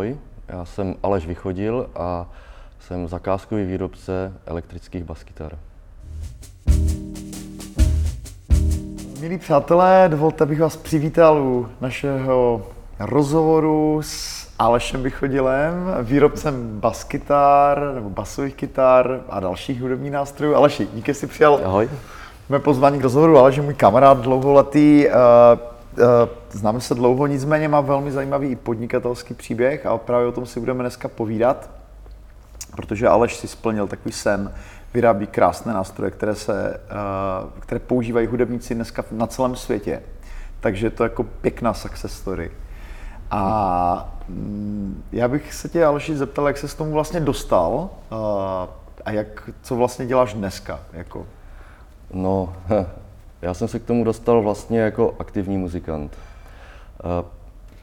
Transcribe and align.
Ahoj, 0.00 0.16
já 0.48 0.64
jsem 0.64 0.94
Aleš 1.02 1.26
Vychodil 1.26 1.90
a 1.96 2.26
jsem 2.78 3.08
zakázkový 3.08 3.64
výrobce 3.64 4.32
elektrických 4.46 5.04
baskytar. 5.04 5.58
Milí 9.20 9.38
přátelé, 9.38 10.08
dovolte, 10.08 10.44
abych 10.44 10.60
vás 10.60 10.76
přivítal 10.76 11.42
u 11.42 11.68
našeho 11.80 12.66
rozhovoru 12.98 14.00
s 14.02 14.48
Alešem 14.58 15.02
Vychodilem, 15.02 15.74
výrobcem 16.02 16.80
baskytar 16.80 17.92
nebo 17.94 18.10
basových 18.10 18.54
kytar 18.54 19.20
a 19.28 19.40
dalších 19.40 19.82
hudebních 19.82 20.12
nástrojů. 20.12 20.54
Aleši, 20.54 20.88
díky, 20.94 21.14
jsi 21.14 21.26
přijal 21.26 21.60
Ahoj. 21.64 21.90
mé 22.48 22.58
pozvání 22.58 22.98
k 22.98 23.02
rozhovoru. 23.02 23.38
Aleš 23.38 23.56
je 23.56 23.62
můj 23.62 23.74
kamarád 23.74 24.18
dlouholetý, 24.18 25.06
uh, 25.06 25.12
uh, 25.12 25.79
známe 26.50 26.80
se 26.80 26.94
dlouho, 26.94 27.26
nicméně 27.26 27.68
má 27.68 27.80
velmi 27.80 28.12
zajímavý 28.12 28.56
podnikatelský 28.56 29.34
příběh 29.34 29.86
a 29.86 29.98
právě 29.98 30.26
o 30.26 30.32
tom 30.32 30.46
si 30.46 30.60
budeme 30.60 30.82
dneska 30.82 31.08
povídat, 31.08 31.70
protože 32.76 33.08
Aleš 33.08 33.36
si 33.36 33.48
splnil 33.48 33.86
takový 33.86 34.12
sen, 34.12 34.52
vyrábí 34.94 35.26
krásné 35.26 35.72
nástroje, 35.72 36.10
které, 36.10 36.34
se, 36.34 36.80
uh, 37.44 37.60
které 37.60 37.78
používají 37.78 38.26
hudebníci 38.26 38.74
dneska 38.74 39.04
na 39.10 39.26
celém 39.26 39.56
světě. 39.56 40.02
Takže 40.60 40.86
je 40.86 40.90
to 40.90 41.02
jako 41.02 41.22
pěkná 41.22 41.74
success 41.74 42.12
story. 42.12 42.50
A 43.30 44.14
mm, 44.28 45.02
já 45.12 45.28
bych 45.28 45.54
se 45.54 45.68
tě, 45.68 45.84
Aleši, 45.84 46.16
zeptal, 46.16 46.46
jak 46.46 46.58
se 46.58 46.68
s 46.68 46.74
tomu 46.74 46.92
vlastně 46.92 47.20
dostal 47.20 47.72
uh, 47.72 48.18
a 49.04 49.10
jak, 49.10 49.50
co 49.62 49.76
vlastně 49.76 50.06
děláš 50.06 50.34
dneska? 50.34 50.80
Jako? 50.92 51.26
No, 52.12 52.56
já 53.42 53.54
jsem 53.54 53.68
se 53.68 53.78
k 53.78 53.84
tomu 53.84 54.04
dostal 54.04 54.42
vlastně 54.42 54.80
jako 54.80 55.14
aktivní 55.18 55.58
muzikant. 55.58 56.16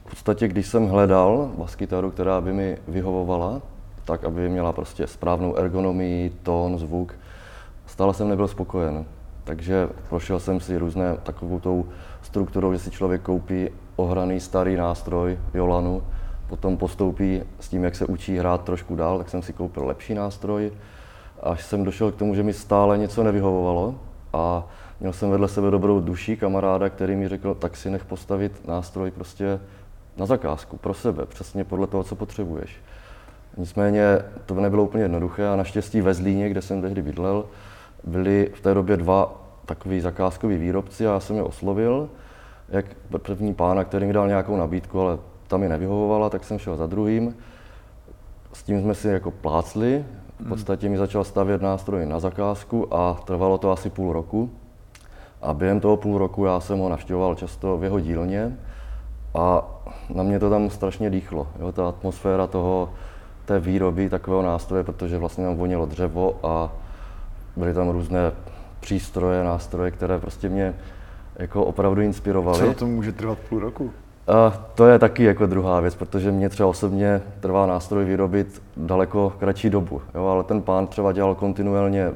V 0.06 0.10
podstatě, 0.10 0.48
když 0.48 0.68
jsem 0.68 0.88
hledal 0.88 1.52
baskytaru, 1.58 2.12
která 2.12 2.42
by 2.42 2.54
mi 2.54 2.78
vyhovovala, 2.88 3.62
tak 4.06 4.24
aby 4.24 4.50
měla 4.50 4.74
prostě 4.74 5.08
správnou 5.08 5.56
ergonomii, 5.56 6.30
tón, 6.44 6.78
zvuk, 6.78 7.16
stále 7.86 8.14
jsem 8.14 8.30
nebyl 8.30 8.48
spokojen. 8.48 9.06
Takže 9.44 9.90
prošel 10.10 10.40
jsem 10.40 10.60
si 10.60 10.78
různé 10.78 11.18
takovou 11.24 11.60
tou 11.60 11.86
strukturou, 12.22 12.74
že 12.74 12.80
si 12.80 12.92
člověk 12.92 13.22
koupí 13.22 13.70
ohraný 13.96 14.40
starý 14.40 14.76
nástroj, 14.76 15.38
violanu, 15.54 16.04
potom 16.50 16.78
postoupí 16.78 17.42
s 17.60 17.70
tím, 17.70 17.84
jak 17.84 17.96
se 17.96 18.06
učí 18.06 18.38
hrát 18.38 18.64
trošku 18.64 18.96
dál, 18.96 19.18
tak 19.18 19.30
jsem 19.30 19.42
si 19.42 19.54
koupil 19.54 19.86
lepší 19.86 20.14
nástroj, 20.14 20.72
až 21.44 21.64
jsem 21.64 21.84
došel 21.84 22.12
k 22.12 22.16
tomu, 22.16 22.36
že 22.36 22.44
mi 22.44 22.54
stále 22.54 22.98
něco 22.98 23.24
nevyhovovalo 23.24 23.96
a 24.34 24.68
měl 25.00 25.14
jsem 25.14 25.30
vedle 25.30 25.48
sebe 25.48 25.72
dobrou 25.72 26.00
duší 26.00 26.38
kamaráda, 26.38 26.90
který 26.90 27.16
mi 27.16 27.28
řekl, 27.28 27.54
tak 27.54 27.78
si 27.78 27.90
nech 27.90 28.06
postavit 28.06 28.68
nástroj 28.68 29.12
prostě 29.12 29.60
na 30.18 30.26
zakázku, 30.26 30.78
pro 30.78 30.94
sebe, 30.94 31.26
přesně 31.26 31.64
podle 31.64 31.88
toho, 31.88 32.04
co 32.04 32.16
potřebuješ. 32.16 32.76
Nicméně 33.58 34.20
to 34.46 34.56
nebylo 34.56 34.84
úplně 34.84 35.04
jednoduché 35.04 35.48
a 35.48 35.56
naštěstí 35.56 36.02
ve 36.02 36.14
Zlíně, 36.14 36.50
kde 36.50 36.62
jsem 36.62 36.82
tehdy 36.82 37.02
bydlel, 37.02 37.46
byli 38.04 38.52
v 38.56 38.62
té 38.62 38.74
době 38.74 38.98
dva 38.98 39.44
takový 39.66 40.02
zakázkoví 40.02 40.58
výrobci 40.58 41.08
a 41.08 41.14
já 41.14 41.20
jsem 41.20 41.36
je 41.36 41.44
oslovil, 41.44 42.10
jak 42.70 42.86
první 43.18 43.54
pána, 43.54 43.84
který 43.84 44.06
mi 44.06 44.14
dal 44.14 44.28
nějakou 44.28 44.58
nabídku, 44.58 45.02
ale 45.02 45.18
ta 45.48 45.58
mi 45.58 45.70
nevyhovovala, 45.70 46.30
tak 46.30 46.44
jsem 46.44 46.60
šel 46.60 46.78
za 46.78 46.88
druhým. 46.88 47.36
S 48.54 48.64
tím 48.64 48.82
jsme 48.82 48.96
si 48.96 49.08
jako 49.08 49.32
plácli, 49.32 50.06
v 50.40 50.50
podstatě 50.50 50.90
mi 50.90 50.98
začal 50.98 51.24
stavět 51.24 51.62
nástroj 51.62 52.06
na 52.06 52.20
zakázku 52.20 52.94
a 52.94 53.14
trvalo 53.14 53.58
to 53.58 53.72
asi 53.72 53.90
půl 53.90 54.14
roku. 54.14 54.50
A 55.42 55.54
během 55.54 55.80
toho 55.80 55.98
půl 55.98 56.18
roku 56.18 56.46
já 56.46 56.60
jsem 56.60 56.80
ho 56.80 56.90
navštěvoval 56.90 57.36
často 57.36 57.78
v 57.78 57.84
jeho 57.84 58.00
dílně 58.00 58.58
a 59.34 59.66
na 60.14 60.24
mě 60.24 60.40
to 60.40 60.50
tam 60.50 60.70
strašně 60.70 61.10
dýchlo. 61.10 61.48
Jo, 61.60 61.72
ta 61.72 61.90
atmosféra 61.90 62.48
toho, 62.48 62.90
té 63.46 63.60
výroby 63.60 64.10
takového 64.10 64.44
nástroje, 64.44 64.84
protože 64.84 65.18
vlastně 65.18 65.46
tam 65.46 65.56
vonilo 65.56 65.86
dřevo 65.86 66.36
a 66.44 66.72
byly 67.56 67.74
tam 67.74 67.90
různé 67.90 68.32
přístroje, 68.80 69.44
nástroje, 69.44 69.92
které 69.92 70.20
prostě 70.20 70.50
mě 70.50 70.74
jako 71.36 71.66
opravdu 71.66 72.02
inspirovaly. 72.02 72.60
Co 72.60 72.74
to 72.74 72.86
může 72.86 73.12
trvat 73.12 73.38
půl 73.50 73.60
roku? 73.60 73.92
A 74.28 74.52
to 74.76 74.88
je 74.88 75.00
taky 75.00 75.24
jako 75.24 75.46
druhá 75.46 75.80
věc, 75.80 75.96
protože 75.96 76.32
mě 76.32 76.50
třeba 76.50 76.70
osobně 76.70 77.22
trvá 77.40 77.66
nástroj 77.66 78.06
vyrobit 78.06 78.62
daleko 78.78 79.34
kratší 79.40 79.70
dobu, 79.70 80.02
jo, 80.16 80.26
ale 80.26 80.44
ten 80.44 80.62
pán 80.62 80.88
třeba 80.88 81.12
dělal 81.12 81.36
kontinuálně 81.36 82.12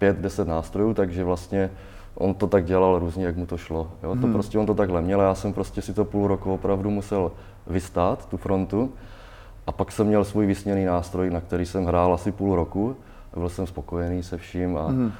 5-10 0.00 0.46
nástrojů, 0.46 0.94
takže 0.94 1.24
vlastně 1.24 1.70
on 2.18 2.34
to 2.34 2.46
tak 2.46 2.64
dělal 2.64 2.98
různě, 2.98 3.26
jak 3.26 3.36
mu 3.36 3.46
to 3.46 3.56
šlo. 3.56 3.90
Jo. 4.02 4.10
To 4.14 4.20
Hmm. 4.20 4.32
prostě 4.32 4.58
on 4.58 4.66
to 4.66 4.74
takhle 4.74 5.02
měl, 5.02 5.20
já 5.20 5.34
jsem 5.34 5.52
prostě 5.52 5.82
si 5.82 5.94
to 5.94 6.04
půl 6.04 6.28
roku 6.28 6.54
opravdu 6.54 6.90
musel 6.90 7.32
vystát, 7.66 8.26
tu 8.28 8.36
frontu, 8.36 8.92
a 9.66 9.72
pak 9.72 9.92
jsem 9.92 10.06
měl 10.06 10.24
svůj 10.24 10.46
vysněný 10.46 10.84
nástroj, 10.84 11.30
na 11.30 11.40
který 11.40 11.66
jsem 11.66 11.84
hrál 11.84 12.14
asi 12.14 12.32
půl 12.32 12.56
roku, 12.56 12.96
a 13.34 13.38
byl 13.38 13.48
jsem 13.48 13.66
spokojený 13.66 14.22
se 14.22 14.36
vším 14.36 14.78
a 14.78 14.88
Mhm. 14.88 15.12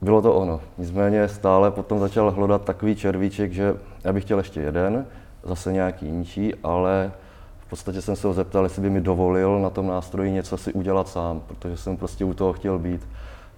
bylo 0.00 0.22
to 0.22 0.34
ono. 0.34 0.60
Nicméně 0.78 1.28
stále 1.28 1.70
potom 1.70 1.98
začal 1.98 2.30
hledat 2.30 2.64
takový 2.64 2.96
červíček, 2.96 3.52
že 3.52 3.74
já 4.04 4.12
bych 4.12 4.24
chtěl 4.24 4.38
ještě 4.38 4.60
jeden, 4.60 5.06
zase 5.42 5.72
nějaký 5.72 6.06
jinčí, 6.06 6.54
ale 6.62 7.12
v 7.58 7.70
podstatě 7.70 8.02
jsem 8.02 8.16
se 8.16 8.26
ho 8.26 8.32
zeptal, 8.34 8.64
jestli 8.64 8.82
by 8.82 8.90
mi 8.90 9.00
dovolil 9.00 9.60
na 9.60 9.70
tom 9.70 9.86
nástroji 9.86 10.32
něco 10.32 10.56
si 10.56 10.72
udělat 10.72 11.08
sám, 11.08 11.40
protože 11.46 11.76
jsem 11.76 11.96
prostě 11.96 12.24
u 12.24 12.34
toho 12.34 12.52
chtěl 12.52 12.78
být. 12.78 13.08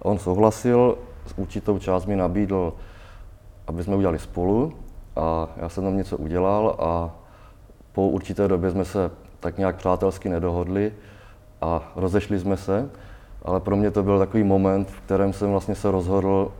A 0.01 0.05
on 0.05 0.17
souhlasil, 0.17 0.97
určitou 1.35 1.79
část 1.79 2.05
mi 2.05 2.15
nabídl, 2.15 2.73
aby 3.67 3.83
jsme 3.83 3.95
udělali 3.95 4.19
spolu 4.19 4.73
a 5.15 5.47
já 5.57 5.69
jsem 5.69 5.83
tam 5.83 5.97
něco 5.97 6.17
udělal 6.17 6.75
a 6.79 7.09
po 7.91 8.07
určité 8.07 8.47
době 8.47 8.71
jsme 8.71 8.85
se 8.85 9.11
tak 9.39 9.57
nějak 9.57 9.75
přátelsky 9.75 10.29
nedohodli 10.29 10.93
a 11.61 11.91
rozešli 11.95 12.39
jsme 12.39 12.57
se, 12.57 12.89
ale 13.41 13.59
pro 13.59 13.75
mě 13.75 13.91
to 13.91 14.03
byl 14.03 14.19
takový 14.19 14.43
moment, 14.43 14.91
v 14.91 15.01
kterém 15.01 15.33
jsem 15.33 15.51
vlastně 15.51 15.75
se 15.75 15.91
rozhodl, 15.91 16.51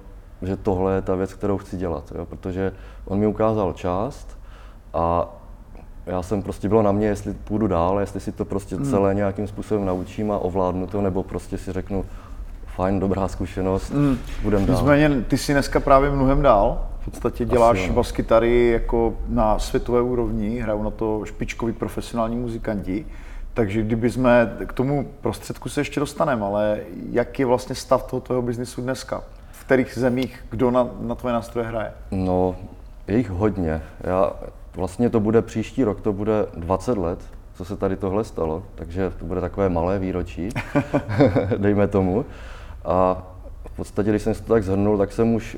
že 0.42 0.58
tohle 0.58 0.96
je 0.96 1.02
ta 1.02 1.16
věc, 1.16 1.34
kterou 1.34 1.58
chci 1.58 1.78
dělat, 1.78 2.12
jo? 2.16 2.26
protože 2.26 2.74
on 3.06 3.20
mi 3.20 3.28
ukázal 3.28 3.74
část 3.74 4.38
a 4.94 5.30
já 6.06 6.22
jsem 6.22 6.42
prostě 6.42 6.70
bylo 6.70 6.82
na 6.82 6.92
mě, 6.92 7.08
jestli 7.08 7.34
půjdu 7.34 7.68
dál, 7.68 8.00
jestli 8.00 8.20
si 8.20 8.32
to 8.32 8.46
prostě 8.46 8.78
celé 8.78 9.14
nějakým 9.14 9.48
způsobem 9.48 9.86
naučím 9.86 10.32
a 10.32 10.38
ovládnu 10.38 10.88
to, 10.88 11.02
nebo 11.02 11.24
prostě 11.24 11.58
si 11.58 11.72
řeknu, 11.72 12.06
fajn, 12.76 13.00
dobrá 13.00 13.28
zkušenost, 13.28 13.90
Mm. 13.92 14.18
budem 14.44 14.66
dál. 14.66 14.76
Nicméně 14.76 15.10
ty 15.28 15.38
jsi 15.38 15.54
dneska 15.54 15.80
právě 15.80 16.12
mnohem 16.12 16.42
dál. 16.42 16.88
V 17.02 17.06
podstatě 17.06 17.46
děláš 17.46 17.86
ano. 17.86 17.94
baskytary 17.94 18.68
jako 18.70 19.14
na 19.28 19.60
světové 19.60 20.02
úrovni, 20.02 20.60
hrajou 20.60 20.84
na 20.84 20.90
to 20.92 21.22
špičkoví 21.26 21.74
profesionální 21.74 22.36
muzikanti. 22.36 23.06
Takže 23.54 23.82
kdyby 23.82 24.10
jsme 24.12 24.56
k 24.66 24.74
tomu 24.74 25.08
prostředku 25.22 25.70
se 25.70 25.82
ještě 25.82 26.00
dostaneme, 26.00 26.46
ale 26.46 26.80
jak 27.12 27.40
je 27.40 27.46
vlastně 27.46 27.76
stav 27.76 28.04
toho 28.04 28.20
tvého 28.22 28.42
biznisu 28.42 28.82
dneska? 28.82 29.24
V 29.52 29.66
kterých 29.66 29.94
zemích 29.98 30.46
kdo 30.50 30.72
na, 30.72 30.88
na 31.02 31.16
tvoje 31.16 31.34
nástroje 31.34 31.68
hraje? 31.68 31.92
No, 32.12 32.56
je 33.08 33.18
jich 33.18 33.30
hodně. 33.30 33.82
Já, 34.02 34.32
vlastně 34.76 35.10
to 35.10 35.20
bude 35.20 35.42
příští 35.42 35.84
rok, 35.84 36.02
to 36.02 36.14
bude 36.14 36.46
20 36.58 36.98
let, 36.98 37.20
co 37.56 37.66
se 37.66 37.78
tady 37.78 37.96
tohle 37.96 38.24
stalo, 38.24 38.64
takže 38.76 39.12
to 39.20 39.26
bude 39.26 39.42
takové 39.42 39.70
malé 39.70 40.00
výročí, 40.00 40.50
dejme 41.58 41.88
tomu. 41.88 42.26
A 42.86 43.24
v 43.68 43.76
podstatě, 43.76 44.10
když 44.10 44.22
jsem 44.22 44.34
si 44.34 44.44
to 44.44 44.54
tak 44.54 44.64
zhrnul, 44.64 44.98
tak 44.98 45.12
jsem 45.12 45.34
už 45.34 45.58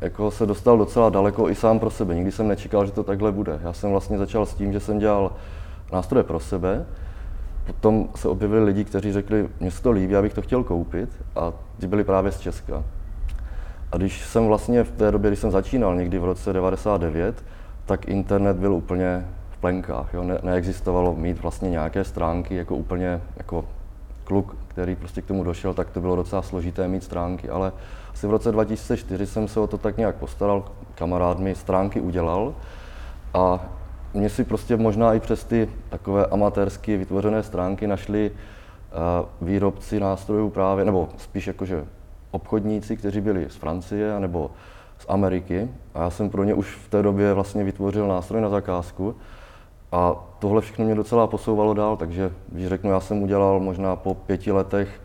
jako 0.00 0.30
se 0.30 0.46
dostal 0.46 0.78
docela 0.78 1.10
daleko 1.10 1.50
i 1.50 1.54
sám 1.54 1.78
pro 1.78 1.90
sebe. 1.90 2.14
Nikdy 2.14 2.32
jsem 2.32 2.48
nečekal, 2.48 2.86
že 2.86 2.92
to 2.92 3.02
takhle 3.02 3.32
bude. 3.32 3.60
Já 3.62 3.72
jsem 3.72 3.90
vlastně 3.90 4.18
začal 4.18 4.46
s 4.46 4.54
tím, 4.54 4.72
že 4.72 4.80
jsem 4.80 4.98
dělal 4.98 5.32
nástroje 5.92 6.24
pro 6.24 6.40
sebe, 6.40 6.86
potom 7.66 8.08
se 8.14 8.28
objevili 8.28 8.64
lidi, 8.64 8.84
kteří 8.84 9.12
řekli, 9.12 9.48
mně 9.60 9.70
se 9.70 9.82
to 9.82 9.90
líbí, 9.90 10.12
já 10.12 10.22
bych 10.22 10.34
to 10.34 10.42
chtěl 10.42 10.64
koupit 10.64 11.08
a 11.36 11.52
ty 11.78 11.86
byli 11.86 12.04
právě 12.04 12.32
z 12.32 12.40
Česka. 12.40 12.82
A 13.92 13.96
když 13.96 14.24
jsem 14.24 14.46
vlastně 14.46 14.84
v 14.84 14.90
té 14.90 15.10
době, 15.10 15.30
když 15.30 15.40
jsem 15.40 15.50
začínal 15.50 15.96
někdy 15.96 16.18
v 16.18 16.24
roce 16.24 16.52
99, 16.52 17.44
tak 17.86 18.08
internet 18.08 18.56
byl 18.56 18.74
úplně 18.74 19.26
v 19.50 19.56
plenkách. 19.56 20.14
Jo? 20.14 20.22
Ne, 20.22 20.38
neexistovalo 20.42 21.14
mít 21.14 21.42
vlastně 21.42 21.70
nějaké 21.70 22.04
stránky, 22.04 22.54
jako 22.54 22.76
úplně 22.76 23.20
jako 23.36 23.64
kluk, 24.26 24.56
který 24.68 24.96
prostě 24.96 25.22
k 25.22 25.26
tomu 25.26 25.44
došel, 25.44 25.74
tak 25.74 25.90
to 25.90 26.00
bylo 26.00 26.16
docela 26.16 26.42
složité 26.42 26.88
mít 26.88 27.04
stránky, 27.04 27.48
ale 27.48 27.72
asi 28.12 28.26
v 28.26 28.30
roce 28.30 28.52
2004 28.52 29.26
jsem 29.26 29.48
se 29.48 29.60
o 29.60 29.66
to 29.66 29.78
tak 29.78 29.96
nějak 29.96 30.16
postaral, 30.16 30.64
kamarád 30.94 31.38
mi 31.38 31.54
stránky 31.54 32.00
udělal 32.00 32.54
a 33.34 33.64
mě 34.14 34.30
si 34.30 34.44
prostě 34.44 34.76
možná 34.76 35.14
i 35.14 35.20
přes 35.20 35.44
ty 35.44 35.68
takové 35.88 36.26
amatérsky 36.26 36.96
vytvořené 36.96 37.42
stránky 37.42 37.86
našli 37.86 38.30
uh, 38.30 39.48
výrobci 39.48 40.00
nástrojů 40.00 40.50
právě, 40.50 40.84
nebo 40.84 41.08
spíš 41.16 41.46
jakože 41.46 41.84
obchodníci, 42.30 42.96
kteří 42.96 43.20
byli 43.20 43.46
z 43.50 43.56
Francie 43.56 44.20
nebo 44.20 44.50
z 44.98 45.06
Ameriky. 45.08 45.68
A 45.94 46.02
já 46.02 46.10
jsem 46.10 46.30
pro 46.30 46.44
ně 46.44 46.54
už 46.54 46.74
v 46.74 46.88
té 46.88 47.02
době 47.02 47.34
vlastně 47.34 47.64
vytvořil 47.64 48.08
nástroj 48.08 48.40
na 48.40 48.48
zakázku. 48.48 49.14
A 49.96 50.16
tohle 50.38 50.60
všechno 50.60 50.84
mě 50.84 50.94
docela 50.94 51.26
posouvalo 51.26 51.74
dál, 51.74 51.96
takže 51.96 52.32
když 52.48 52.66
řeknu, 52.66 52.90
já 52.90 53.00
jsem 53.00 53.22
udělal 53.22 53.60
možná 53.60 53.96
po 53.96 54.14
pěti 54.14 54.52
letech 54.52 55.00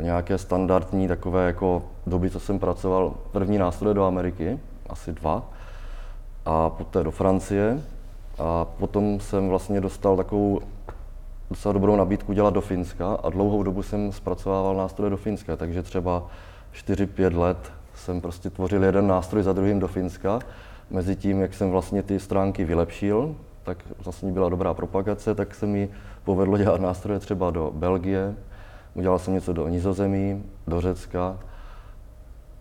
nějaké 0.00 0.38
standardní 0.38 1.08
takové 1.08 1.46
jako 1.46 1.82
doby, 2.06 2.30
co 2.30 2.40
jsem 2.40 2.58
pracoval, 2.58 3.14
první 3.32 3.58
nástroje 3.58 3.94
do 3.94 4.04
Ameriky, 4.04 4.60
asi 4.88 5.12
dva, 5.12 5.42
a 6.44 6.70
poté 6.70 7.02
do 7.02 7.10
Francie. 7.10 7.82
A 8.38 8.64
potom 8.64 9.20
jsem 9.20 9.48
vlastně 9.48 9.80
dostal 9.80 10.16
takovou 10.16 10.60
docela 11.50 11.72
dobrou 11.72 11.96
nabídku 11.96 12.32
dělat 12.32 12.54
do 12.54 12.60
Finska 12.60 13.14
a 13.14 13.30
dlouhou 13.30 13.62
dobu 13.62 13.82
jsem 13.82 14.12
zpracovával 14.12 14.76
nástroje 14.76 15.10
do 15.10 15.16
Finska, 15.16 15.56
takže 15.56 15.82
třeba 15.82 16.26
4-5 16.74 17.38
let 17.38 17.72
jsem 17.94 18.20
prostě 18.20 18.50
tvořil 18.50 18.84
jeden 18.84 19.06
nástroj 19.06 19.42
za 19.42 19.52
druhým 19.52 19.80
do 19.80 19.88
Finska. 19.88 20.38
Mezi 20.90 21.16
tím, 21.16 21.40
jak 21.40 21.54
jsem 21.54 21.70
vlastně 21.70 22.02
ty 22.02 22.20
stránky 22.20 22.64
vylepšil, 22.64 23.34
tak 23.64 23.78
vlastně 24.04 24.32
byla 24.32 24.48
dobrá 24.48 24.74
propagace, 24.74 25.34
tak 25.34 25.54
se 25.54 25.66
mi 25.66 25.88
povedlo 26.24 26.58
dělat 26.58 26.80
nástroje 26.80 27.18
třeba 27.18 27.50
do 27.50 27.70
Belgie, 27.74 28.34
udělal 28.94 29.18
jsem 29.18 29.34
něco 29.34 29.52
do 29.52 29.68
Nizozemí, 29.68 30.44
do 30.66 30.80
Řecka. 30.80 31.38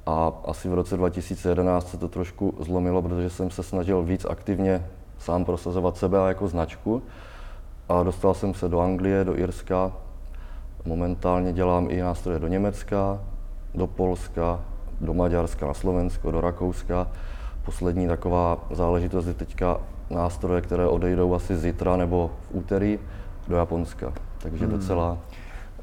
A 0.06 0.32
asi 0.46 0.70
v 0.70 0.74
roce 0.74 0.98
2011 0.98 1.90
se 1.90 1.98
to 1.98 2.08
trošku 2.08 2.54
zlomilo, 2.60 3.02
protože 3.02 3.30
jsem 3.30 3.52
se 3.52 3.64
snažil 3.64 4.04
víc 4.04 4.26
aktivně 4.26 4.88
sám 5.18 5.46
prosazovat 5.46 5.98
sebe 5.98 6.18
jako 6.28 6.48
značku. 6.48 7.04
A 7.90 8.04
dostal 8.04 8.34
jsem 8.34 8.54
se 8.54 8.70
do 8.70 8.80
Anglie, 8.80 9.24
do 9.24 9.38
Irska, 9.38 9.92
momentálně 10.86 11.54
dělám 11.54 11.88
i 11.92 12.02
nástroje 12.02 12.40
do 12.40 12.48
Německa, 12.48 13.20
do 13.76 13.88
Polska, 13.88 14.60
do 15.02 15.14
Maďarska, 15.14 15.68
na 15.68 15.74
Slovensko, 15.74 16.32
do 16.32 16.42
Rakouska. 16.42 17.08
Poslední 17.66 18.08
taková 18.08 18.68
záležitost 18.72 19.26
je 19.26 19.34
teďka 19.34 19.78
nástroje, 20.10 20.62
které 20.62 20.88
odejdou 20.88 21.34
asi 21.34 21.58
zítra 21.58 21.98
nebo 21.98 22.32
v 22.42 22.56
úterý 22.56 23.00
do 23.48 23.56
Japonska. 23.56 24.14
Takže 24.38 24.66
hmm. 24.66 24.74
docela... 24.74 25.18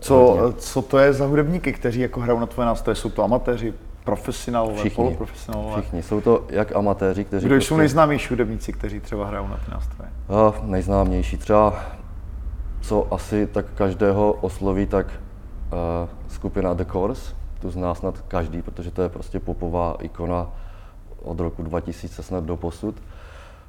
Co, 0.00 0.52
co 0.58 0.82
to 0.82 0.98
je 0.98 1.12
za 1.12 1.26
hudebníky, 1.26 1.72
kteří 1.72 2.00
jako 2.00 2.20
hrajou 2.20 2.40
na 2.40 2.46
tvoje 2.46 2.66
nástroje? 2.66 2.94
Jsou 2.94 3.10
to 3.10 3.24
amatéři, 3.24 3.74
profesionálové, 4.04 4.74
Všichni. 4.74 4.96
poloprofesionálové? 4.96 5.80
Všichni. 5.80 6.02
Jsou 6.02 6.20
to 6.20 6.44
jak 6.48 6.76
amatéři, 6.76 7.24
kteří... 7.24 7.46
Kdo 7.46 7.56
jsou 7.56 7.76
nejznámější 7.76 8.28
hudebníci, 8.28 8.72
kteří 8.72 9.00
třeba 9.00 9.26
hrajou 9.26 9.48
na 9.48 9.56
ty 9.56 9.70
nástroje? 9.70 10.10
A 10.28 10.54
nejznámější. 10.62 11.36
Třeba, 11.36 11.84
co 12.80 13.14
asi 13.14 13.46
tak 13.46 13.66
každého 13.74 14.32
osloví, 14.32 14.86
tak 14.86 15.06
uh, 15.06 16.08
skupina 16.28 16.74
The 16.74 16.84
Course, 16.84 17.34
tu 17.60 17.70
zná 17.70 17.94
snad 17.94 18.20
každý, 18.28 18.62
protože 18.62 18.90
to 18.90 19.02
je 19.02 19.08
prostě 19.08 19.40
popová 19.40 19.96
ikona 20.00 20.50
od 21.22 21.40
roku 21.40 21.62
2000 21.62 22.22
snad 22.22 22.44
do 22.44 22.56
posud. 22.56 22.94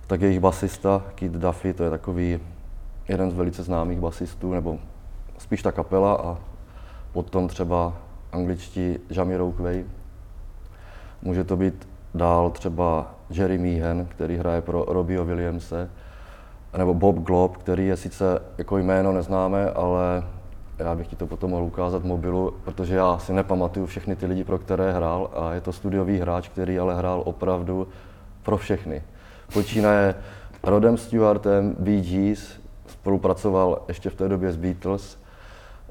Tak 0.07 0.21
jejich 0.21 0.39
basista 0.39 1.03
Kid 1.15 1.31
Duffy, 1.31 1.73
to 1.73 1.83
je 1.83 1.89
takový 1.89 2.39
jeden 3.07 3.31
z 3.31 3.33
velice 3.33 3.63
známých 3.63 3.99
basistů, 3.99 4.53
nebo 4.53 4.77
spíš 5.37 5.61
ta 5.61 5.71
kapela 5.71 6.13
a 6.13 6.37
potom 7.11 7.47
třeba 7.47 7.93
angličtí 8.31 8.99
Jamiroquai. 9.09 9.85
Může 11.21 11.43
to 11.43 11.57
být 11.57 11.87
dál 12.13 12.49
třeba 12.49 13.15
Jerry 13.29 13.57
Meehan, 13.57 14.05
který 14.05 14.37
hraje 14.37 14.61
pro 14.61 14.85
Robbieho 14.87 15.25
Williamse, 15.25 15.89
nebo 16.77 16.93
Bob 16.93 17.15
Glob, 17.15 17.57
který 17.57 17.87
je 17.87 17.97
sice 17.97 18.41
jako 18.57 18.77
jméno 18.77 19.11
neznáme, 19.11 19.71
ale 19.71 20.23
já 20.77 20.95
bych 20.95 21.07
ti 21.07 21.15
to 21.15 21.27
potom 21.27 21.51
mohl 21.51 21.63
ukázat 21.63 22.01
v 22.01 22.05
mobilu, 22.05 22.53
protože 22.63 22.95
já 22.95 23.17
si 23.17 23.33
nepamatuju 23.33 23.85
všechny 23.85 24.15
ty 24.15 24.25
lidi, 24.25 24.43
pro 24.43 24.57
které 24.57 24.93
hrál 24.93 25.29
a 25.35 25.53
je 25.53 25.61
to 25.61 25.71
studiový 25.71 26.19
hráč, 26.19 26.49
který 26.49 26.79
ale 26.79 26.95
hrál 26.95 27.21
opravdu 27.25 27.87
pro 28.43 28.57
všechny. 28.57 29.03
Počínaje 29.53 30.15
Rodem 30.63 30.97
Stewartem, 30.97 31.75
Bee 31.79 32.01
Gees, 32.01 32.59
spolupracoval 32.87 33.81
ještě 33.87 34.09
v 34.09 34.15
té 34.15 34.29
době 34.29 34.51
s 34.51 34.55
Beatles, 34.55 35.17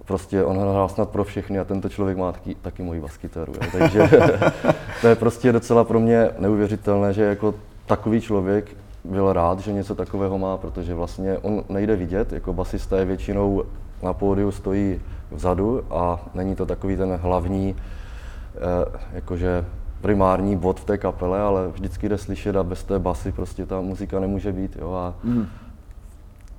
prostě 0.04 0.44
on 0.44 0.58
hrál 0.58 0.88
snad 0.88 1.08
pro 1.08 1.24
všechny 1.24 1.58
a 1.58 1.64
tento 1.64 1.88
člověk 1.88 2.16
má 2.18 2.32
taky, 2.32 2.54
taky 2.54 2.82
moji 2.82 3.00
baskytaru. 3.00 3.52
Jo. 3.52 3.68
Takže 3.72 4.10
to 5.00 5.08
je 5.08 5.14
prostě 5.14 5.52
docela 5.52 5.84
pro 5.84 6.00
mě 6.00 6.30
neuvěřitelné, 6.38 7.12
že 7.12 7.22
jako 7.22 7.54
takový 7.86 8.20
člověk 8.20 8.76
byl 9.04 9.32
rád, 9.32 9.58
že 9.58 9.72
něco 9.72 9.94
takového 9.94 10.38
má, 10.38 10.56
protože 10.56 10.94
vlastně 10.94 11.38
on 11.38 11.64
nejde 11.68 11.96
vidět, 11.96 12.32
jako 12.32 12.52
basista 12.52 12.98
je 12.98 13.04
většinou 13.04 13.64
na 14.02 14.12
pódiu 14.12 14.50
stojí 14.50 15.00
vzadu 15.30 15.82
a 15.90 16.20
není 16.34 16.56
to 16.56 16.66
takový 16.66 16.96
ten 16.96 17.18
hlavní, 17.22 17.76
eh, 17.76 18.98
jakože 19.12 19.64
primární 20.00 20.56
bod 20.56 20.80
v 20.80 20.84
té 20.84 20.98
kapele, 20.98 21.40
ale 21.40 21.68
vždycky 21.68 22.08
jde 22.08 22.18
slyšet 22.18 22.56
a 22.56 22.62
bez 22.62 22.84
té 22.84 22.98
basy 22.98 23.32
prostě 23.32 23.66
ta 23.66 23.80
muzika 23.80 24.20
nemůže 24.20 24.52
být. 24.52 24.76
Jo? 24.80 24.92
A 24.92 25.14
mm. 25.24 25.46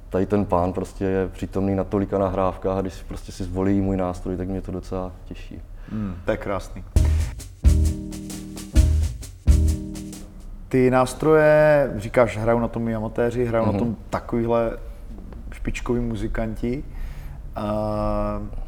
tady 0.10 0.26
ten 0.26 0.46
pán 0.46 0.74
prostě 0.74 1.06
je 1.06 1.28
přítomný 1.28 1.76
na 1.76 1.84
tolika 1.84 2.18
nahrávkách 2.18 2.78
a 2.78 2.82
když 2.82 2.94
si 2.94 3.04
prostě 3.04 3.32
si 3.32 3.44
zvolí 3.44 3.82
můj 3.82 3.98
nástroj, 3.98 4.38
tak 4.38 4.48
mě 4.48 4.62
to 4.62 4.72
docela 4.72 5.12
těší. 5.26 5.62
Mm, 5.92 6.16
to 6.26 6.32
je 6.32 6.38
krásný. 6.38 6.84
Ty 10.70 10.92
nástroje, 10.92 11.92
říkáš, 11.96 12.38
hrajou 12.38 12.60
na 12.60 12.68
tom 12.68 12.88
i 12.88 12.96
amatéři, 12.96 13.46
hrajou 13.46 13.66
mm-hmm. 13.66 13.74
na 13.74 13.80
tom 13.80 13.96
takovýhle 14.10 14.78
špičkoví 15.52 16.00
muzikanti. 16.00 16.84
Uh, 17.58 18.62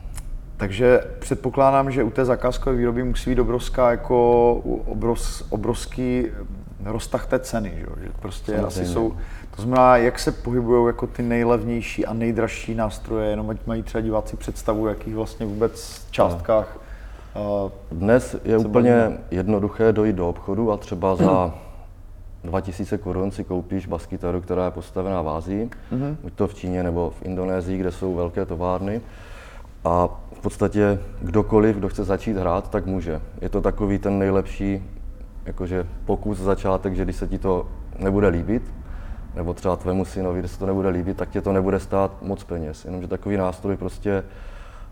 takže 0.57 1.03
předpokládám, 1.19 1.91
že 1.91 2.03
u 2.03 2.09
té 2.09 2.25
zakázkové 2.25 2.75
výroby 2.75 3.03
musí 3.03 3.29
být 3.29 3.39
obrovská, 3.39 3.91
jako 3.91 4.53
obrovs, 4.85 5.43
obrovský 5.49 6.27
roztah 6.85 7.25
té 7.25 7.39
ceny, 7.39 7.73
že, 7.75 8.03
že 8.03 8.09
prostě 8.19 8.57
asi 8.57 8.85
jsou, 8.85 9.15
to 9.55 9.61
znamená, 9.61 9.97
jak 9.97 10.19
se 10.19 10.31
pohybují 10.31 10.87
jako 10.87 11.07
ty 11.07 11.23
nejlevnější 11.23 12.05
a 12.05 12.13
nejdražší 12.13 12.75
nástroje, 12.75 13.29
jenom 13.29 13.49
ať 13.49 13.57
mají 13.65 13.83
třeba 13.83 14.01
diváci 14.01 14.37
představu, 14.37 14.87
jakých 14.87 15.15
vlastně 15.15 15.45
vůbec 15.45 16.05
částkách. 16.11 16.77
Uh, 17.35 17.71
Dnes 17.97 18.35
je 18.43 18.57
úplně 18.57 18.91
bavíme. 18.91 19.17
jednoduché 19.31 19.93
dojít 19.93 20.15
do 20.15 20.29
obchodu 20.29 20.71
a 20.71 20.77
třeba 20.77 21.15
za 21.15 21.53
2000 22.43 22.97
korun 22.97 23.31
si 23.31 23.43
koupíš 23.43 23.87
baskytaru, 23.87 24.41
která 24.41 24.65
je 24.65 24.71
postavená 24.71 25.21
v 25.21 25.29
Ázii, 25.29 25.69
mm-hmm. 25.91 26.15
buď 26.21 26.33
to 26.33 26.47
v 26.47 26.53
Číně 26.53 26.83
nebo 26.83 27.13
v 27.19 27.25
Indonésii, 27.25 27.77
kde 27.77 27.91
jsou 27.91 28.15
velké 28.15 28.45
továrny. 28.45 29.01
A 29.85 30.09
podstatě 30.43 30.99
kdokoliv, 31.21 31.75
kdo 31.75 31.89
chce 31.89 32.03
začít 32.03 32.37
hrát, 32.37 32.69
tak 32.69 32.85
může. 32.85 33.21
Je 33.41 33.49
to 33.49 33.61
takový 33.61 33.99
ten 33.99 34.19
nejlepší 34.19 34.83
jakože 35.45 35.87
pokus 36.05 36.37
začátek, 36.37 36.95
že 36.95 37.03
když 37.03 37.15
se 37.15 37.27
ti 37.27 37.39
to 37.39 37.67
nebude 37.99 38.27
líbit, 38.27 38.73
nebo 39.35 39.53
třeba 39.53 39.75
tvému 39.75 40.05
synovi, 40.05 40.39
když 40.39 40.51
se 40.51 40.59
to 40.59 40.65
nebude 40.65 40.89
líbit, 40.89 41.17
tak 41.17 41.29
tě 41.29 41.41
to 41.41 41.53
nebude 41.53 41.79
stát 41.79 42.21
moc 42.21 42.43
peněz. 42.43 42.85
Jenomže 42.85 43.07
takový 43.07 43.37
nástroj 43.37 43.77
prostě 43.77 44.23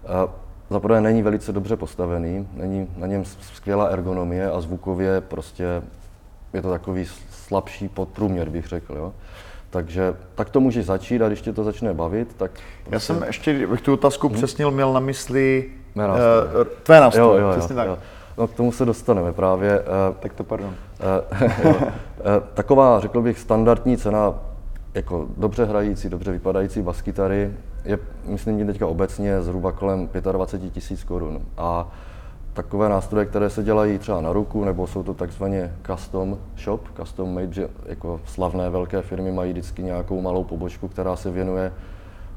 uh, 0.03 0.31
zaprvé 0.69 1.01
není 1.01 1.23
velice 1.23 1.53
dobře 1.53 1.75
postavený, 1.75 2.47
není 2.53 2.87
na 2.97 3.07
něm 3.07 3.25
skvělá 3.25 3.85
ergonomie 3.85 4.51
a 4.51 4.61
zvukově 4.61 5.21
prostě 5.21 5.81
je 6.53 6.61
to 6.61 6.69
takový 6.69 7.05
slabší 7.29 7.89
podprůměr, 7.89 8.49
bych 8.49 8.67
řekl. 8.67 8.95
Jo. 8.95 9.13
Takže 9.71 10.13
tak 10.35 10.49
to 10.49 10.59
může 10.59 10.83
začít 10.83 11.21
a 11.21 11.27
když 11.27 11.41
tě 11.41 11.53
to 11.53 11.63
začne 11.63 11.93
bavit, 11.93 12.33
tak... 12.37 12.51
Prostě... 12.51 12.95
Já 12.95 12.99
jsem 12.99 13.23
ještě, 13.23 13.67
bych 13.67 13.81
tu 13.81 13.93
otázku 13.93 14.27
hmm. 14.27 14.37
přesnil, 14.37 14.71
měl 14.71 14.93
na 14.93 14.99
mysli 14.99 15.71
Mé 15.95 16.07
nástroje. 16.07 16.61
Uh, 16.61 16.67
tvé 16.83 16.99
nástroje, 16.99 17.41
jo, 17.41 17.47
jo, 17.47 17.51
přesně 17.51 17.73
jo, 17.73 17.77
tak. 17.77 17.87
Jo. 17.87 17.97
No, 18.37 18.47
k 18.47 18.53
tomu 18.53 18.71
se 18.71 18.85
dostaneme 18.85 19.33
právě. 19.33 19.79
Uh, 19.79 19.85
tak 20.19 20.33
to 20.33 20.43
pardon. 20.43 20.75
Uh, 21.65 21.67
uh, 21.71 21.83
taková, 22.53 22.99
řekl 22.99 23.21
bych, 23.21 23.39
standardní 23.39 23.97
cena 23.97 24.33
jako 24.93 25.27
dobře 25.37 25.65
hrající, 25.65 26.09
dobře 26.09 26.31
vypadající 26.31 26.81
baskytary 26.81 27.51
je, 27.85 27.99
myslím, 28.25 28.67
teďka 28.67 28.87
obecně 28.87 29.41
zhruba 29.41 29.71
kolem 29.71 30.09
25 30.31 30.73
tisíc 30.73 31.03
korun. 31.03 31.41
A 31.57 31.91
takové 32.53 32.89
nástroje, 32.89 33.25
které 33.25 33.49
se 33.49 33.63
dělají 33.63 33.97
třeba 33.97 34.21
na 34.21 34.33
ruku, 34.33 34.63
nebo 34.63 34.87
jsou 34.87 35.03
to 35.03 35.13
takzvaně 35.13 35.75
custom 35.85 36.37
shop, 36.57 36.81
custom 36.99 37.33
made, 37.33 37.53
že 37.53 37.69
jako 37.85 38.21
slavné 38.25 38.69
velké 38.69 39.01
firmy 39.01 39.31
mají 39.31 39.51
vždycky 39.51 39.83
nějakou 39.83 40.21
malou 40.21 40.43
pobočku, 40.43 40.87
která 40.87 41.15
se 41.15 41.31
věnuje 41.31 41.73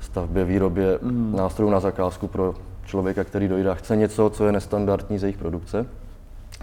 stavbě, 0.00 0.44
výrobě 0.44 0.98
mm. 1.02 1.36
nástrojů 1.36 1.70
na 1.70 1.80
zakázku 1.80 2.28
pro 2.28 2.54
člověka, 2.84 3.24
který 3.24 3.48
dojde 3.48 3.70
a 3.70 3.74
chce 3.74 3.96
něco, 3.96 4.30
co 4.30 4.46
je 4.46 4.52
nestandardní 4.52 5.18
z 5.18 5.22
jejich 5.22 5.38
produkce, 5.38 5.86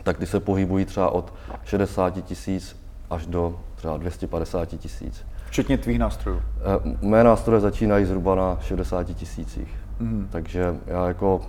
tak 0.04 0.18
ty 0.18 0.26
se 0.26 0.40
pohybují 0.40 0.86
třeba 0.86 1.10
od 1.10 1.34
60 1.64 2.10
tisíc 2.10 2.82
až 3.10 3.26
do 3.26 3.60
třeba 3.76 3.98
250 3.98 4.66
tisíc. 4.66 5.26
Včetně 5.46 5.78
tvých 5.78 6.00
nástrojů? 6.00 6.42
Eh, 6.42 6.98
mé 7.02 7.24
nástroje 7.24 7.62
začínají 7.62 8.06
zhruba 8.06 8.36
na 8.36 8.58
60 8.62 9.04
tisících. 9.04 9.76
Mm. 10.00 10.28
Takže 10.32 10.76
já 10.88 11.08
jako 11.08 11.42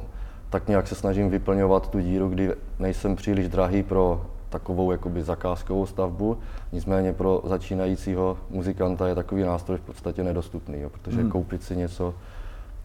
tak 0.52 0.68
nějak 0.68 0.88
se 0.88 0.94
snažím 0.94 1.30
vyplňovat 1.30 1.90
tu 1.90 2.00
díru, 2.00 2.28
kdy 2.28 2.50
nejsem 2.78 3.16
příliš 3.16 3.48
drahý 3.48 3.82
pro 3.82 4.26
takovou 4.48 4.92
jakoby 4.92 5.22
zakázkovou 5.22 5.86
stavbu, 5.86 6.38
nicméně 6.72 7.12
pro 7.12 7.42
začínajícího 7.44 8.38
muzikanta 8.50 9.08
je 9.08 9.14
takový 9.14 9.42
nástroj 9.42 9.78
v 9.78 9.80
podstatě 9.80 10.24
nedostupný, 10.24 10.80
jo, 10.80 10.90
protože 10.90 11.20
hmm. 11.20 11.30
koupit 11.30 11.62
si 11.62 11.76
něco 11.76 12.14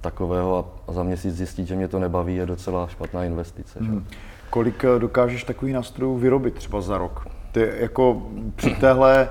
takového 0.02 0.72
a 0.88 0.94
za 0.94 1.04
měsíc 1.04 1.36
zjistit, 1.36 1.68
že 1.68 1.76
mě 1.76 1.88
to 1.88 2.00
nebaví, 2.00 2.36
je 2.36 2.46
docela 2.46 2.88
špatná 2.88 3.24
investice. 3.24 3.80
Hmm. 3.80 4.00
Že? 4.10 4.18
Kolik 4.50 4.84
eh, 4.84 5.00
dokážeš 5.00 5.44
takových 5.44 5.74
nástrojů 5.74 6.18
vyrobit 6.18 6.54
třeba 6.54 6.82
za 6.82 6.98
rok? 6.98 7.28
Ty 7.52 7.72
jako 7.80 8.28
při 8.56 8.76
téhle 8.80 9.30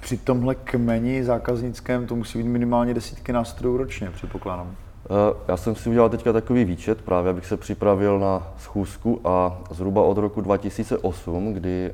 při 0.00 0.16
tomhle 0.16 0.54
kmeni 0.54 1.24
zákaznickém 1.24 2.06
to 2.06 2.16
musí 2.16 2.38
být 2.38 2.48
minimálně 2.48 2.94
desítky 2.94 3.32
nástrojů 3.32 3.76
ročně, 3.76 4.10
předpokládám. 4.10 4.76
Eh, 5.10 5.34
já 5.48 5.56
jsem 5.56 5.74
si 5.74 5.88
udělal 5.88 6.08
teďka 6.08 6.32
takový 6.32 6.64
výčet, 6.64 7.02
právě 7.02 7.30
abych 7.30 7.46
se 7.46 7.56
připravil 7.56 8.18
na 8.18 8.52
schůzku 8.58 9.20
a 9.24 9.58
zhruba 9.70 10.02
od 10.02 10.18
roku 10.18 10.40
2008, 10.40 11.54
kdy 11.54 11.92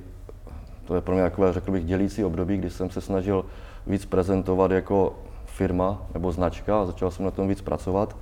to 0.84 0.94
je 0.94 1.00
pro 1.00 1.14
mě 1.14 1.22
takové, 1.22 1.52
řekl 1.52 1.72
bych, 1.72 1.84
dělící 1.84 2.24
období, 2.24 2.56
kdy 2.56 2.70
jsem 2.70 2.90
se 2.90 3.00
snažil 3.00 3.44
víc 3.86 4.04
prezentovat 4.04 4.70
jako 4.70 5.14
firma 5.46 6.02
nebo 6.14 6.32
značka 6.32 6.82
a 6.82 6.86
začal 6.86 7.10
jsem 7.10 7.24
na 7.24 7.30
tom 7.30 7.48
víc 7.48 7.60
pracovat, 7.60 8.16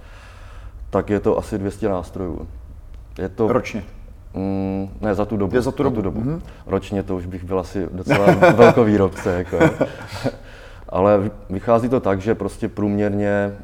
tak 0.91 1.11
je 1.11 1.21
to 1.21 1.39
asi 1.39 1.59
200 1.59 1.89
nástrojů. 1.89 2.49
Je 3.19 3.29
to... 3.29 3.53
Ročně? 3.53 3.85
Mm, 4.35 4.89
ne, 5.01 5.15
za 5.15 5.25
tu 5.25 5.37
dobu. 5.37 5.57
Je 5.57 5.63
za 5.63 5.73
tu 5.73 5.83
dobu. 5.83 5.97
Za 5.97 6.03
tu 6.03 6.03
dobu. 6.03 6.21
Mm-hmm. 6.21 6.41
Ročně 6.67 7.03
to 7.03 7.17
už 7.17 7.27
bych 7.27 7.45
byl 7.45 7.59
asi 7.59 7.89
docela 7.93 8.35
velkovýrobce. 8.53 9.35
Jako. 9.35 9.59
Ale 10.89 11.31
vychází 11.51 11.89
to 11.89 12.01
tak, 12.01 12.21
že 12.21 12.35
prostě 12.35 12.69
průměrně 12.69 13.57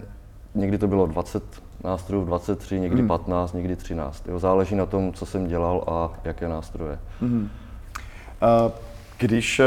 někdy 0.54 0.78
to 0.78 0.88
bylo 0.88 1.06
20 1.06 1.42
nástrojů, 1.84 2.24
23, 2.24 2.80
někdy 2.80 3.02
mm. 3.02 3.08
15, 3.08 3.52
někdy 3.52 3.76
13. 3.76 4.28
Jo, 4.28 4.38
záleží 4.38 4.74
na 4.74 4.86
tom, 4.86 5.12
co 5.12 5.26
jsem 5.26 5.46
dělal 5.46 5.84
a 5.86 6.10
jaké 6.24 6.48
nástroje. 6.48 6.98
Mm. 7.20 7.48
Když 9.18 9.60
eh, 9.60 9.64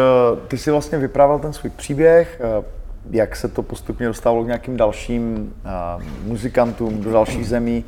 ty 0.48 0.58
si 0.58 0.72
vlastně 0.72 0.98
vyprávěl 0.98 1.40
ten 1.40 1.54
svůj 1.54 1.70
příběh, 1.70 2.42
eh, 2.44 2.64
jak 3.12 3.36
se 3.36 3.48
to 3.48 3.64
postupně 3.64 4.08
dostávalo 4.08 4.44
k 4.44 4.48
nějakým 4.48 4.78
dalším 4.78 5.54
uh, 5.98 6.04
muzikantům 6.28 7.02
do 7.02 7.12
dalších 7.12 7.48
zemí, 7.48 7.84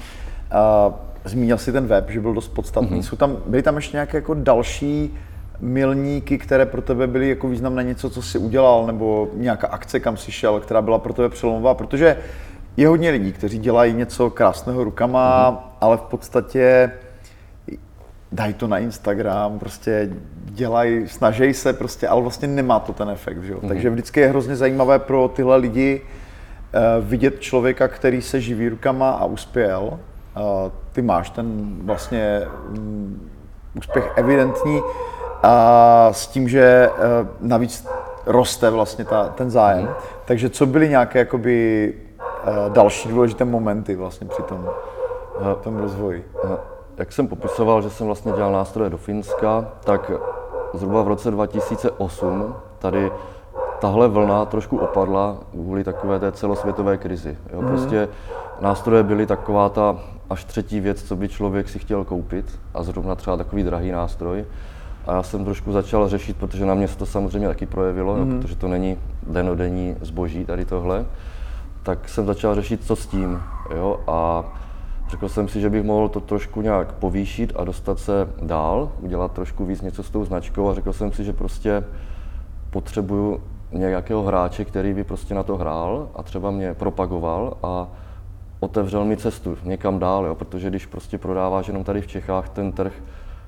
uh, 0.87 0.93
zmínil 1.25 1.57
si 1.57 1.71
ten 1.71 1.87
web, 1.87 2.09
že 2.09 2.21
byl 2.21 2.33
dost 2.33 2.47
podstatný. 2.47 2.89
Mm-hmm. 2.89 3.03
Jsou 3.03 3.15
tam, 3.15 3.37
byly 3.45 3.63
tam 3.63 3.75
ještě 3.75 3.97
nějaké 3.97 4.17
jako 4.17 4.33
další 4.33 5.13
milníky, 5.59 6.37
které 6.37 6.65
pro 6.65 6.81
tebe 6.81 7.07
byly 7.07 7.29
jako 7.29 7.47
významné 7.47 7.83
něco, 7.83 8.09
co 8.09 8.21
jsi 8.21 8.37
udělal, 8.37 8.85
nebo 8.85 9.29
nějaká 9.33 9.67
akce, 9.67 9.99
kam 9.99 10.17
jsi 10.17 10.31
šel, 10.31 10.59
která 10.59 10.81
byla 10.81 10.99
pro 10.99 11.13
tebe 11.13 11.29
přelomová, 11.29 11.73
protože 11.73 12.17
je 12.77 12.87
hodně 12.87 13.09
lidí, 13.09 13.33
kteří 13.33 13.59
dělají 13.59 13.93
něco 13.93 14.29
krásného 14.29 14.83
rukama, 14.83 15.51
mm-hmm. 15.51 15.77
ale 15.81 15.97
v 15.97 16.01
podstatě 16.01 16.91
dají 18.31 18.53
to 18.53 18.67
na 18.67 18.77
Instagram, 18.77 19.59
prostě 19.59 20.09
dělají, 20.43 21.07
snaží 21.07 21.53
se 21.53 21.73
prostě, 21.73 22.07
ale 22.07 22.21
vlastně 22.21 22.47
nemá 22.47 22.79
to 22.79 22.93
ten 22.93 23.09
efekt, 23.09 23.43
že 23.43 23.53
jo? 23.53 23.59
Mm-hmm. 23.59 23.67
Takže 23.67 23.89
vždycky 23.89 24.19
je 24.19 24.27
hrozně 24.27 24.55
zajímavé 24.55 24.99
pro 24.99 25.27
tyhle 25.27 25.57
lidi 25.57 26.01
uh, 26.01 27.05
vidět 27.05 27.39
člověka, 27.39 27.87
který 27.87 28.21
se 28.21 28.41
živí 28.41 28.69
rukama 28.69 29.11
a 29.11 29.25
uspěl. 29.25 29.81
Uh, 29.83 30.71
ty 30.91 31.01
máš 31.01 31.29
ten 31.29 31.77
vlastně 31.81 32.41
um, 32.69 33.29
úspěch 33.77 34.11
evidentní 34.15 34.81
a 35.43 36.09
s 36.11 36.27
tím, 36.27 36.49
že 36.49 36.89
uh, 36.89 37.27
navíc 37.41 37.87
roste 38.25 38.69
vlastně 38.69 39.05
ta, 39.05 39.29
ten 39.29 39.51
zájem. 39.51 39.83
Mm. 39.83 39.93
Takže 40.25 40.49
co 40.49 40.65
byly 40.65 40.89
nějaké 40.89 41.19
jakoby 41.19 41.93
další 42.69 43.09
důležité 43.09 43.45
momenty 43.45 43.95
vlastně 43.95 44.27
při 44.27 44.41
tom, 44.41 44.69
uh, 45.39 45.53
tom 45.53 45.77
rozvoji? 45.77 46.25
Uh, 46.43 46.51
jak 46.97 47.11
jsem 47.11 47.27
popisoval, 47.27 47.81
že 47.81 47.89
jsem 47.89 48.07
vlastně 48.07 48.31
dělal 48.31 48.51
nástroje 48.51 48.89
do 48.89 48.97
Finska, 48.97 49.71
tak 49.83 50.11
zhruba 50.73 51.01
v 51.01 51.07
roce 51.07 51.31
2008 51.31 52.55
tady 52.79 53.11
tahle 53.79 54.07
vlna 54.07 54.45
trošku 54.45 54.77
opadla 54.77 55.37
kvůli 55.51 55.83
takové 55.83 56.19
té 56.19 56.31
celosvětové 56.31 56.97
krizi. 56.97 57.37
Jo? 57.53 57.61
Mm. 57.61 57.67
Prostě 57.67 58.09
nástroje 58.61 59.03
byly 59.03 59.25
taková 59.25 59.69
ta 59.69 59.95
až 60.29 60.43
třetí 60.43 60.79
věc, 60.79 61.03
co 61.03 61.15
by 61.15 61.27
člověk 61.27 61.69
si 61.69 61.79
chtěl 61.79 62.03
koupit 62.03 62.59
a 62.73 62.83
zrovna 62.83 63.15
třeba 63.15 63.37
takový 63.37 63.63
drahý 63.63 63.91
nástroj. 63.91 64.45
A 65.07 65.13
já 65.13 65.23
jsem 65.23 65.45
trošku 65.45 65.71
začal 65.71 66.09
řešit, 66.09 66.37
protože 66.37 66.65
na 66.65 66.73
mě 66.73 66.87
se 66.87 66.97
to 66.97 67.05
samozřejmě 67.05 67.47
taky 67.47 67.65
projevilo, 67.65 68.13
mm. 68.13 68.19
jo, 68.19 68.25
mhm. 68.25 68.39
protože 68.39 68.55
to 68.55 68.67
není 68.67 68.97
denodenní 69.27 69.95
zboží 70.01 70.45
tady 70.45 70.65
tohle, 70.65 71.05
tak 71.87 72.09
jsem 72.09 72.25
začal 72.25 72.55
řešit, 72.55 72.83
co 72.83 72.95
s 72.95 73.07
tím. 73.07 73.41
Jo? 73.75 73.99
A 74.07 74.43
Řekl 75.09 75.29
jsem 75.29 75.47
si, 75.47 75.61
že 75.61 75.69
bych 75.69 75.83
mohl 75.83 76.09
to 76.09 76.19
trošku 76.19 76.61
nějak 76.61 76.93
povýšit 76.93 77.53
a 77.55 77.63
dostat 77.63 77.99
se 77.99 78.29
dál, 78.41 78.91
udělat 78.99 79.31
trošku 79.31 79.65
víc 79.65 79.81
něco 79.81 80.03
s 80.03 80.09
tou 80.09 80.25
značkou 80.25 80.69
a 80.69 80.73
řekl 80.73 80.93
jsem 80.93 81.11
si, 81.11 81.23
že 81.23 81.33
prostě 81.33 81.83
potřebuju 82.69 83.41
nějakého 83.71 84.23
hráče, 84.23 84.65
který 84.65 84.93
by 84.93 85.03
prostě 85.03 85.33
na 85.33 85.43
to 85.43 85.57
hrál 85.57 86.09
a 86.15 86.23
třeba 86.23 86.51
mě 86.51 86.73
propagoval 86.73 87.57
a 87.63 87.87
otevřel 88.59 89.05
mi 89.05 89.17
cestu 89.17 89.57
někam 89.63 89.99
dál, 89.99 90.25
jo, 90.25 90.35
protože 90.35 90.69
když 90.69 90.85
prostě 90.85 91.17
prodáváš 91.17 91.67
jenom 91.67 91.83
tady 91.83 92.01
v 92.01 92.07
Čechách, 92.07 92.49
ten 92.49 92.71
trh 92.71 92.93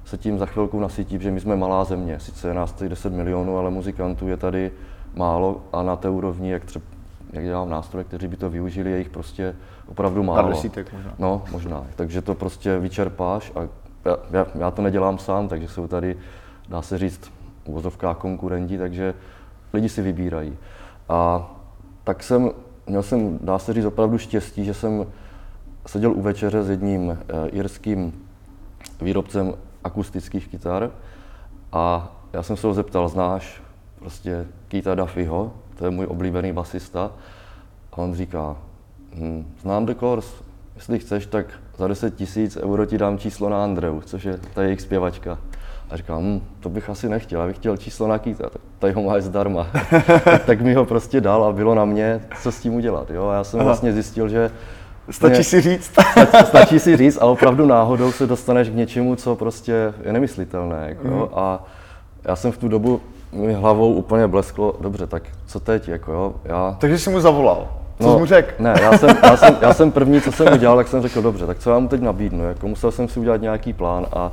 se 0.05 0.17
tím 0.17 0.39
za 0.39 0.46
chvilku 0.46 0.79
nasytí, 0.79 1.19
že 1.19 1.31
my 1.31 1.39
jsme 1.39 1.55
malá 1.55 1.84
země, 1.84 2.19
sice 2.19 2.48
je 2.48 2.53
nás 2.53 2.72
tady 2.72 2.89
10 2.89 3.13
milionů, 3.13 3.58
ale 3.58 3.69
muzikantů 3.69 4.27
je 4.27 4.38
tady 4.38 4.72
málo 5.15 5.62
a 5.74 5.84
na 5.84 5.96
té 5.96 6.10
úrovni, 6.10 6.51
jak 6.51 6.65
třeba 6.65 6.99
jak 7.34 7.44
dělám 7.44 7.70
nástroje, 7.70 8.04
kteří 8.04 8.28
by 8.28 8.36
to 8.36 8.50
využili, 8.50 8.92
je 8.92 8.98
jich 8.98 9.10
prostě 9.10 9.56
opravdu 9.88 10.24
málo. 10.24 10.44
Pár 10.44 10.54
desítek 10.54 10.94
možná. 10.94 11.14
No, 11.20 11.44
možná. 11.52 11.86
Takže 11.96 12.22
to 12.22 12.36
prostě 12.36 12.80
vyčerpáš 12.80 13.52
a 13.56 13.68
já, 14.32 14.48
já, 14.56 14.72
to 14.72 14.82
nedělám 14.82 15.18
sám, 15.18 15.48
takže 15.48 15.68
jsou 15.68 15.88
tady, 15.88 16.18
dá 16.70 16.82
se 16.82 16.98
říct, 16.98 17.32
uvozovká 17.66 18.14
konkurenti, 18.14 18.78
takže 18.78 19.14
lidi 19.74 19.90
si 19.90 20.02
vybírají. 20.02 20.58
A 21.10 21.52
tak 22.04 22.24
jsem, 22.24 22.52
měl 22.88 23.04
jsem, 23.04 23.40
dá 23.42 23.60
se 23.60 23.74
říct, 23.74 23.86
opravdu 23.86 24.18
štěstí, 24.18 24.66
že 24.66 24.74
jsem 24.74 25.06
seděl 25.86 26.12
u 26.12 26.22
večeře 26.22 26.64
s 26.64 26.70
jedním 26.70 27.12
e, 27.12 27.50
irským 27.50 28.14
výrobcem 29.02 29.54
akustických 29.84 30.48
kytar 30.48 30.92
a 31.72 32.16
já 32.34 32.44
jsem 32.44 32.58
se 32.58 32.68
ho 32.68 32.74
zeptal, 32.74 33.10
znáš 33.10 33.62
prostě 34.00 34.46
Keita 34.68 34.96
Duffyho, 34.96 35.54
to 35.80 35.86
je 35.86 35.92
můj 35.92 36.06
oblíbený 36.06 36.54
basista. 36.54 37.12
A 37.94 37.98
on 37.98 38.16
říká, 38.16 38.56
hm, 39.14 39.54
znám 39.62 39.86
The 39.86 39.94
Course, 39.94 40.44
jestli 40.76 41.00
chceš, 41.00 41.26
tak 41.26 41.46
za 41.78 41.88
10 41.88 42.16
tisíc 42.16 42.58
euro 42.58 42.86
ti 42.86 42.98
dám 42.98 43.18
číslo 43.18 43.50
na 43.50 43.64
Andreu, 43.64 44.02
což 44.02 44.24
je 44.24 44.40
ta 44.54 44.64
jejich 44.64 44.82
zpěvačka. 44.82 45.38
A 45.90 45.98
říkám, 45.98 46.24
hm, 46.24 46.42
to 46.60 46.70
bych 46.70 46.90
asi 46.90 47.10
nechtěl, 47.10 47.42
já 47.42 47.48
bych 47.48 47.56
chtěl 47.56 47.78
číslo 47.78 48.08
na 48.08 48.20
Kýta, 48.20 48.50
tak 48.50 48.62
tady 48.80 48.94
ho 48.94 49.04
máš 49.04 49.24
zdarma. 49.24 49.68
tak, 50.24 50.46
tak 50.46 50.62
mi 50.62 50.74
ho 50.74 50.86
prostě 50.86 51.22
dal 51.22 51.44
a 51.44 51.52
bylo 51.52 51.76
na 51.76 51.86
mě, 51.86 52.22
co 52.42 52.52
s 52.52 52.60
tím 52.60 52.74
udělat. 52.74 53.10
Jo? 53.10 53.28
A 53.28 53.34
já 53.34 53.44
jsem 53.44 53.60
Aha. 53.60 53.68
vlastně 53.68 53.94
zjistil, 53.94 54.30
že 54.30 54.52
Stačí 55.10 55.44
si 55.44 55.62
říct. 55.62 55.92
stačí 56.46 56.80
si 56.80 56.98
říct 56.98 57.18
a 57.22 57.26
opravdu 57.26 57.66
náhodou 57.66 58.12
se 58.12 58.28
dostaneš 58.28 58.70
k 58.70 58.74
něčemu, 58.74 59.16
co 59.16 59.36
prostě 59.36 59.94
je 60.04 60.14
nemyslitelné. 60.14 60.86
Jako, 60.90 61.08
mm. 61.08 61.24
A 61.34 61.64
já 62.24 62.36
jsem 62.36 62.52
v 62.52 62.58
tu 62.58 62.68
dobu 62.68 63.02
mi 63.32 63.54
hlavou 63.54 63.94
úplně 63.94 64.28
blesklo, 64.28 64.76
dobře, 64.82 65.08
tak 65.08 65.24
co 65.46 65.60
teď, 65.60 65.88
jako 65.88 66.12
jo, 66.12 66.34
já... 66.46 66.78
Takže 66.80 67.00
jsi 67.00 67.10
mu 67.10 67.20
zavolal, 67.20 67.68
co 68.00 68.08
no, 68.08 68.14
jsi 68.14 68.20
mu 68.20 68.26
řekl? 68.26 68.54
Ne, 68.60 68.74
já 68.82 68.98
jsem, 68.98 69.18
já, 69.24 69.38
jsem, 69.38 69.58
já 69.62 69.74
jsem 69.74 69.92
první, 69.92 70.22
co 70.22 70.32
jsem 70.32 70.54
udělal, 70.54 70.78
tak 70.78 70.88
jsem 70.88 71.02
řekl, 71.02 71.22
dobře, 71.22 71.46
tak 71.46 71.60
co 71.60 71.70
já 71.70 71.80
mu 71.80 71.88
teď 71.88 72.02
nabídnu, 72.02 72.44
jako 72.44 72.68
musel 72.68 72.92
jsem 72.92 73.08
si 73.08 73.20
udělat 73.20 73.42
nějaký 73.42 73.74
plán 73.74 74.06
a 74.14 74.32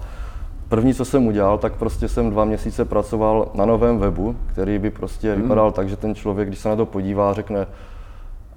první, 0.69 0.95
co 0.95 1.05
jsem 1.05 1.27
udělal, 1.27 1.59
tak 1.59 1.73
prostě 1.73 2.09
jsem 2.09 2.31
dva 2.31 2.45
měsíce 2.45 2.85
pracoval 2.85 3.49
na 3.55 3.65
novém 3.65 3.99
webu, 3.99 4.37
který 4.47 4.79
by 4.79 4.91
prostě 4.91 5.33
hmm. 5.33 5.43
vypadal 5.43 5.73
tak, 5.73 5.89
že 5.89 5.97
ten 5.97 6.15
člověk, 6.15 6.49
když 6.49 6.61
se 6.61 6.69
na 6.69 6.77
to 6.77 6.87
podívá, 6.87 7.33
řekne, 7.33 7.67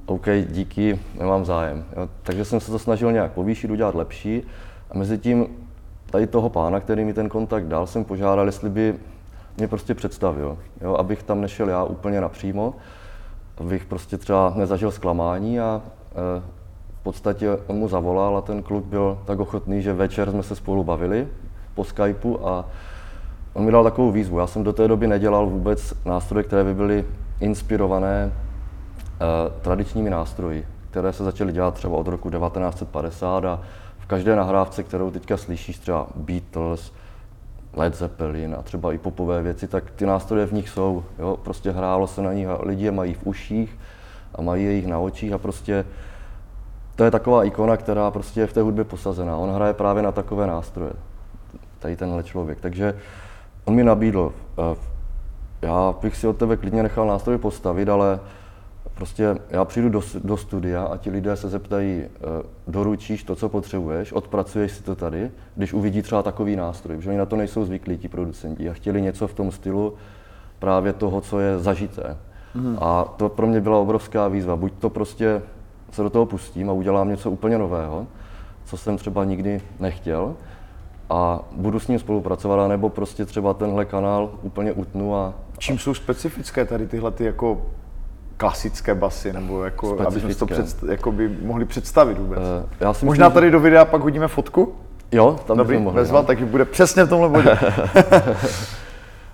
OK, 0.05 0.25
díky, 0.49 0.99
nemám 1.19 1.45
zájem. 1.45 1.83
Jo. 1.97 2.09
Takže 2.23 2.45
jsem 2.45 2.59
se 2.59 2.71
to 2.71 2.79
snažil 2.79 3.11
nějak 3.11 3.31
povýšit, 3.31 3.71
udělat 3.71 3.95
lepší 3.95 4.43
a 4.91 4.97
mezi 4.97 5.17
tím 5.17 5.47
tady 6.11 6.27
toho 6.27 6.49
pána, 6.49 6.79
který 6.79 7.05
mi 7.05 7.13
ten 7.13 7.29
kontakt 7.29 7.67
dal, 7.67 7.87
jsem 7.87 8.03
požádal, 8.03 8.45
jestli 8.45 8.69
by 8.69 8.95
mě 9.59 9.67
prostě 9.67 9.95
představil, 9.95 10.57
jo, 10.81 10.95
abych 10.95 11.23
tam 11.23 11.41
nešel 11.41 11.69
já 11.69 11.83
úplně 11.83 12.21
napřímo, 12.21 12.73
abych 13.57 13.85
prostě 13.85 14.17
třeba 14.17 14.53
nezažil 14.55 14.91
zklamání 14.91 15.59
a 15.59 15.81
e, 15.81 16.41
v 16.99 17.03
podstatě 17.03 17.57
on 17.67 17.75
mu 17.75 17.87
zavolal 17.87 18.37
a 18.37 18.41
ten 18.41 18.63
kluk 18.63 18.85
byl 18.85 19.19
tak 19.25 19.39
ochotný, 19.39 19.81
že 19.81 19.93
večer 19.93 20.31
jsme 20.31 20.43
se 20.43 20.55
spolu 20.55 20.83
bavili 20.83 21.27
po 21.75 21.83
Skypeu 21.83 22.37
a 22.43 22.65
on 23.53 23.65
mi 23.65 23.71
dal 23.71 23.83
takovou 23.83 24.11
výzvu. 24.11 24.39
Já 24.39 24.47
jsem 24.47 24.63
do 24.63 24.73
té 24.73 24.87
doby 24.87 25.07
nedělal 25.07 25.45
vůbec 25.45 25.93
nástroje, 26.05 26.43
které 26.43 26.63
by 26.63 26.73
byly 26.73 27.05
inspirované 27.39 28.23
e, 28.23 28.31
tradičními 29.61 30.09
nástroji, 30.09 30.67
které 30.91 31.13
se 31.13 31.23
začaly 31.23 31.51
dělat 31.51 31.73
třeba 31.73 31.97
od 31.97 32.07
roku 32.07 32.29
1950 32.29 33.45
a 33.45 33.61
v 33.99 34.05
každé 34.05 34.35
nahrávce, 34.35 34.83
kterou 34.83 35.11
teďka 35.11 35.37
slyšíš, 35.37 35.79
třeba 35.79 36.07
Beatles, 36.15 36.91
Led 37.79 37.95
Zeppelin 37.95 38.55
a 38.59 38.61
třeba 38.61 38.93
i 38.93 38.97
popové 38.97 39.41
věci, 39.41 39.67
tak 39.67 39.91
ty 39.91 40.05
nástroje 40.05 40.45
v 40.45 40.51
nich 40.53 40.69
jsou. 40.69 41.03
Jo? 41.19 41.37
Prostě 41.43 41.71
hrálo 41.71 42.07
se 42.07 42.21
na 42.21 42.33
nich 42.33 42.47
a 42.47 42.59
lidi 42.61 42.85
je 42.85 42.91
mají 42.91 43.13
v 43.13 43.27
uších 43.27 43.79
a 44.35 44.41
mají 44.41 44.65
je 44.65 44.71
jich 44.71 44.87
na 44.87 44.99
očích 44.99 45.33
a 45.33 45.37
prostě 45.37 45.85
to 46.95 47.03
je 47.03 47.11
taková 47.11 47.43
ikona, 47.43 47.77
která 47.77 48.11
prostě 48.11 48.39
je 48.39 48.47
v 48.47 48.53
té 48.53 48.61
hudbě 48.61 48.83
posazená. 48.83 49.37
On 49.37 49.49
hraje 49.49 49.73
právě 49.73 50.03
na 50.03 50.11
takové 50.11 50.47
nástroje, 50.47 50.91
tady 51.79 51.95
tenhle 51.95 52.23
člověk. 52.23 52.61
Takže 52.61 52.95
on 53.65 53.75
mi 53.75 53.83
nabídl, 53.83 54.33
eh, 54.57 54.75
já 55.61 55.93
bych 56.01 56.15
si 56.15 56.27
od 56.27 56.37
tebe 56.37 56.57
klidně 56.57 56.83
nechal 56.83 57.07
nástroj 57.07 57.37
postavit, 57.37 57.89
ale 57.89 58.19
Prostě 58.99 59.35
já 59.49 59.65
přijdu 59.65 59.89
do, 59.89 60.01
do 60.23 60.37
studia 60.37 60.83
a 60.83 60.97
ti 60.97 61.09
lidé 61.09 61.35
se 61.35 61.49
zeptají, 61.49 62.01
eh, 62.03 62.09
doručíš 62.67 63.23
to, 63.23 63.35
co 63.35 63.49
potřebuješ, 63.49 64.13
odpracuješ 64.13 64.71
si 64.71 64.83
to 64.83 64.95
tady, 64.95 65.31
když 65.55 65.73
uvidí 65.73 66.01
třeba 66.01 66.23
takový 66.23 66.55
nástroj, 66.55 66.97
protože 66.97 67.09
oni 67.09 67.17
na 67.17 67.25
to 67.25 67.35
nejsou 67.35 67.65
zvyklí, 67.65 67.97
ti 67.97 68.07
producenti, 68.07 68.69
a 68.69 68.73
chtěli 68.73 69.01
něco 69.01 69.27
v 69.27 69.33
tom 69.33 69.51
stylu 69.51 69.93
právě 70.59 70.93
toho, 70.93 71.21
co 71.21 71.39
je 71.39 71.59
zažité. 71.59 72.17
Mm. 72.55 72.77
A 72.81 73.03
to 73.03 73.29
pro 73.29 73.47
mě 73.47 73.61
byla 73.61 73.77
obrovská 73.77 74.27
výzva. 74.27 74.55
Buď 74.55 74.73
to 74.79 74.89
prostě 74.89 75.41
se 75.91 76.03
do 76.03 76.09
toho 76.09 76.25
pustím 76.25 76.69
a 76.69 76.73
udělám 76.73 77.09
něco 77.09 77.31
úplně 77.31 77.57
nového, 77.57 78.07
co 78.65 78.77
jsem 78.77 78.97
třeba 78.97 79.23
nikdy 79.25 79.61
nechtěl, 79.79 80.35
a 81.09 81.39
budu 81.51 81.79
s 81.79 81.87
ním 81.87 81.99
spolupracovat, 81.99 82.67
nebo 82.67 82.89
prostě 82.89 83.25
třeba 83.25 83.53
tenhle 83.53 83.85
kanál 83.85 84.29
úplně 84.41 84.71
utnu 84.71 85.15
a... 85.15 85.33
Čím 85.57 85.79
jsou 85.79 85.93
specifické 85.93 86.65
tady 86.65 86.87
tyhle 86.87 87.11
ty 87.11 87.23
jako 87.23 87.61
klasické 88.39 88.95
basy, 88.95 89.33
nebo 89.33 89.63
jako, 89.63 89.97
aby 90.07 90.19
jsme 90.19 90.35
to 90.35 90.47
jako 90.89 91.11
by 91.11 91.29
mohli 91.41 91.65
představit 91.65 92.17
vůbec. 92.17 92.39
Eh, 92.39 92.75
já 92.79 92.93
si 92.93 93.05
Možná 93.05 93.27
myslím, 93.27 93.33
tady 93.33 93.51
do 93.51 93.59
videa 93.59 93.85
pak 93.85 94.01
hodíme 94.01 94.27
fotku, 94.27 94.75
Jo, 95.11 95.39
tam 95.47 95.57
dobrý, 95.57 95.73
bychom 95.73 95.83
mohli. 95.83 96.01
bezva, 96.01 96.19
no. 96.19 96.25
takže 96.25 96.45
bude 96.45 96.65
přesně 96.65 97.03
v 97.03 97.09
tomhle 97.09 97.29
bodě. 97.29 97.57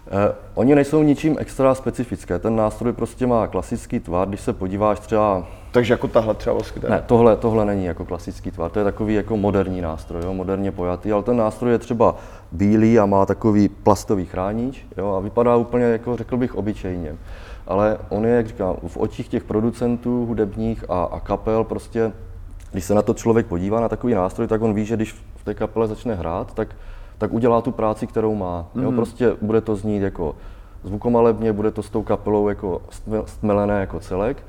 Eh, 0.07 0.35
oni 0.53 0.75
nejsou 0.75 1.03
ničím 1.03 1.35
extra 1.39 1.75
specifické. 1.75 2.39
Ten 2.39 2.55
nástroj 2.55 2.93
prostě 2.93 3.27
má 3.27 3.47
klasický 3.47 3.99
tvar. 3.99 4.27
Když 4.27 4.41
se 4.41 4.53
podíváš 4.53 4.99
třeba 4.99 5.47
takže 5.75 5.93
jako 5.93 6.07
tahle 6.07 6.33
třeba 6.33 6.55
baskytara. 6.55 6.95
Ne, 6.95 7.03
tohle, 7.05 7.37
tohle 7.37 7.65
není 7.65 7.85
jako 7.85 8.05
klasický 8.05 8.51
tvar, 8.51 8.71
to 8.71 8.79
je 8.79 8.85
takový 8.85 9.13
jako 9.13 9.37
moderní 9.37 9.81
nástroj, 9.81 10.23
jo, 10.25 10.33
moderně 10.33 10.71
pojatý, 10.71 11.11
ale 11.11 11.23
ten 11.23 11.37
nástroj 11.37 11.71
je 11.71 11.77
třeba 11.77 12.15
bílý 12.51 12.99
a 12.99 13.05
má 13.05 13.25
takový 13.25 13.69
plastový 13.69 14.25
chránič 14.25 14.85
jo, 14.97 15.15
a 15.15 15.19
vypadá 15.19 15.55
úplně 15.55 15.85
jako, 15.85 16.17
řekl 16.17 16.37
bych, 16.37 16.55
obyčejně. 16.55 17.15
Ale 17.67 17.97
on 18.09 18.25
je, 18.25 18.31
jak 18.35 18.47
říkám, 18.47 18.75
v 18.87 18.97
očích 18.97 19.27
těch 19.27 19.43
producentů 19.43 20.25
hudebních 20.25 20.85
a, 20.89 21.03
a 21.03 21.19
kapel 21.19 21.63
prostě, 21.63 22.11
když 22.71 22.85
se 22.85 22.93
na 22.93 23.01
to 23.01 23.13
člověk 23.13 23.45
podívá 23.45 23.79
na 23.79 23.89
takový 23.89 24.13
nástroj, 24.13 24.47
tak 24.47 24.61
on 24.61 24.73
ví, 24.73 24.85
že 24.85 24.95
když 24.95 25.11
v 25.35 25.43
té 25.43 25.53
kapele 25.53 25.87
začne 25.87 26.15
hrát, 26.15 26.53
tak, 26.53 26.75
tak 27.17 27.33
udělá 27.33 27.61
tu 27.61 27.71
práci, 27.71 28.07
kterou 28.07 28.35
má. 28.35 28.65
Jo, 28.81 28.91
prostě 28.91 29.35
bude 29.41 29.61
to 29.61 29.75
znít 29.75 30.01
jako 30.01 30.35
zvukomalebně, 30.83 31.53
bude 31.53 31.71
to 31.71 31.83
s 31.83 31.89
tou 31.89 32.03
kapelou 32.03 32.49
jako 32.49 32.81
stme- 32.91 33.23
stmelené 33.25 33.79
jako 33.79 33.99
celek. 33.99 34.43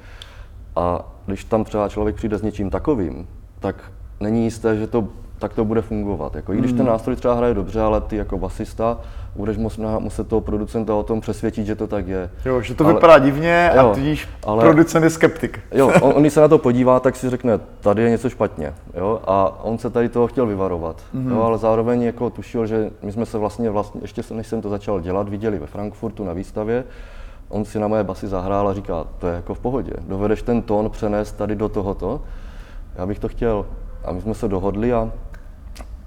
A 0.77 1.13
když 1.27 1.45
tam 1.45 1.65
třeba 1.65 1.89
člověk 1.89 2.17
přijde 2.17 2.39
s 2.39 2.43
něčím 2.43 2.71
takovým, 2.71 3.29
tak 3.61 3.93
není 4.21 4.45
jisté, 4.45 4.77
že 4.77 4.87
to 4.87 5.09
tak 5.39 5.55
to 5.55 5.65
bude 5.65 5.83
fungovat. 5.83 6.35
Jako, 6.35 6.53
I 6.53 6.59
když 6.59 6.73
ten 6.73 6.87
nástroj 6.87 7.17
třeba 7.17 7.35
hraje 7.35 7.55
dobře, 7.55 7.81
ale 7.81 8.01
ty 8.01 8.17
jako 8.17 8.39
basista 8.39 8.99
budeš 9.37 9.57
možná 9.57 9.99
muset 9.99 10.29
toho 10.29 10.41
producenta 10.41 10.95
o 10.95 11.03
tom 11.03 11.21
přesvědčit, 11.21 11.67
že 11.67 11.75
to 11.75 11.87
tak 11.87 12.09
je. 12.09 12.31
Jo, 12.45 12.61
že 12.61 12.75
to 12.75 12.85
Ale- 12.85 12.95
vypadá 12.95 13.19
divně 13.19 13.71
a 13.71 13.83
jo, 13.83 13.95
tudíž 13.95 14.29
ale- 14.47 14.65
producent 14.65 15.05
je 15.05 15.11
skeptik. 15.11 15.61
Jo, 15.73 15.93
on, 16.03 16.13
on 16.17 16.21
když 16.21 16.33
se 16.33 16.41
na 16.41 16.49
to 16.49 16.59
podívá, 16.59 17.01
tak 17.01 17.17
si 17.17 17.31
řekne, 17.31 17.59
tady 17.81 18.03
je 18.03 18.11
něco 18.11 18.31
špatně. 18.31 18.75
Jo? 18.95 19.21
A 19.27 19.65
on 19.65 19.79
se 19.79 19.91
tady 19.91 20.09
toho 20.09 20.27
chtěl 20.27 20.47
vyvarovat. 20.47 21.03
Mm-hmm. 21.15 21.31
Jo, 21.31 21.43
ale 21.43 21.59
zároveň 21.59 22.03
jako 22.03 22.31
tušil, 22.31 22.67
že 22.67 22.91
my 23.03 23.13
jsme 23.13 23.27
se 23.27 23.39
vlastně, 23.39 23.71
vlastně, 23.71 24.01
ještě 24.05 24.23
než 24.35 24.47
jsem 24.47 24.61
to 24.61 24.69
začal 24.69 25.01
dělat, 25.01 25.29
viděli 25.29 25.59
ve 25.59 25.67
Frankfurtu 25.67 26.25
na 26.25 26.33
výstavě. 26.33 26.85
On 27.49 27.65
si 27.65 27.79
na 27.79 27.89
moje 27.89 28.05
basy 28.05 28.27
zahrál 28.29 28.69
a 28.69 28.75
říká, 28.75 29.05
to 29.19 29.27
je 29.27 29.35
jako 29.35 29.55
v 29.55 29.59
pohodě. 29.59 29.93
Dovedeš 30.09 30.43
ten 30.43 30.63
tón 30.63 30.91
přenést 30.91 31.33
tady 31.33 31.57
do 31.57 31.69
tohoto. 31.69 32.21
Já 32.97 33.07
bych 33.07 33.19
to 33.19 33.29
chtěl. 33.29 33.67
A 34.05 34.13
my 34.13 34.21
jsme 34.21 34.35
se 34.35 34.49
dohodli 34.49 34.93
a 34.93 35.11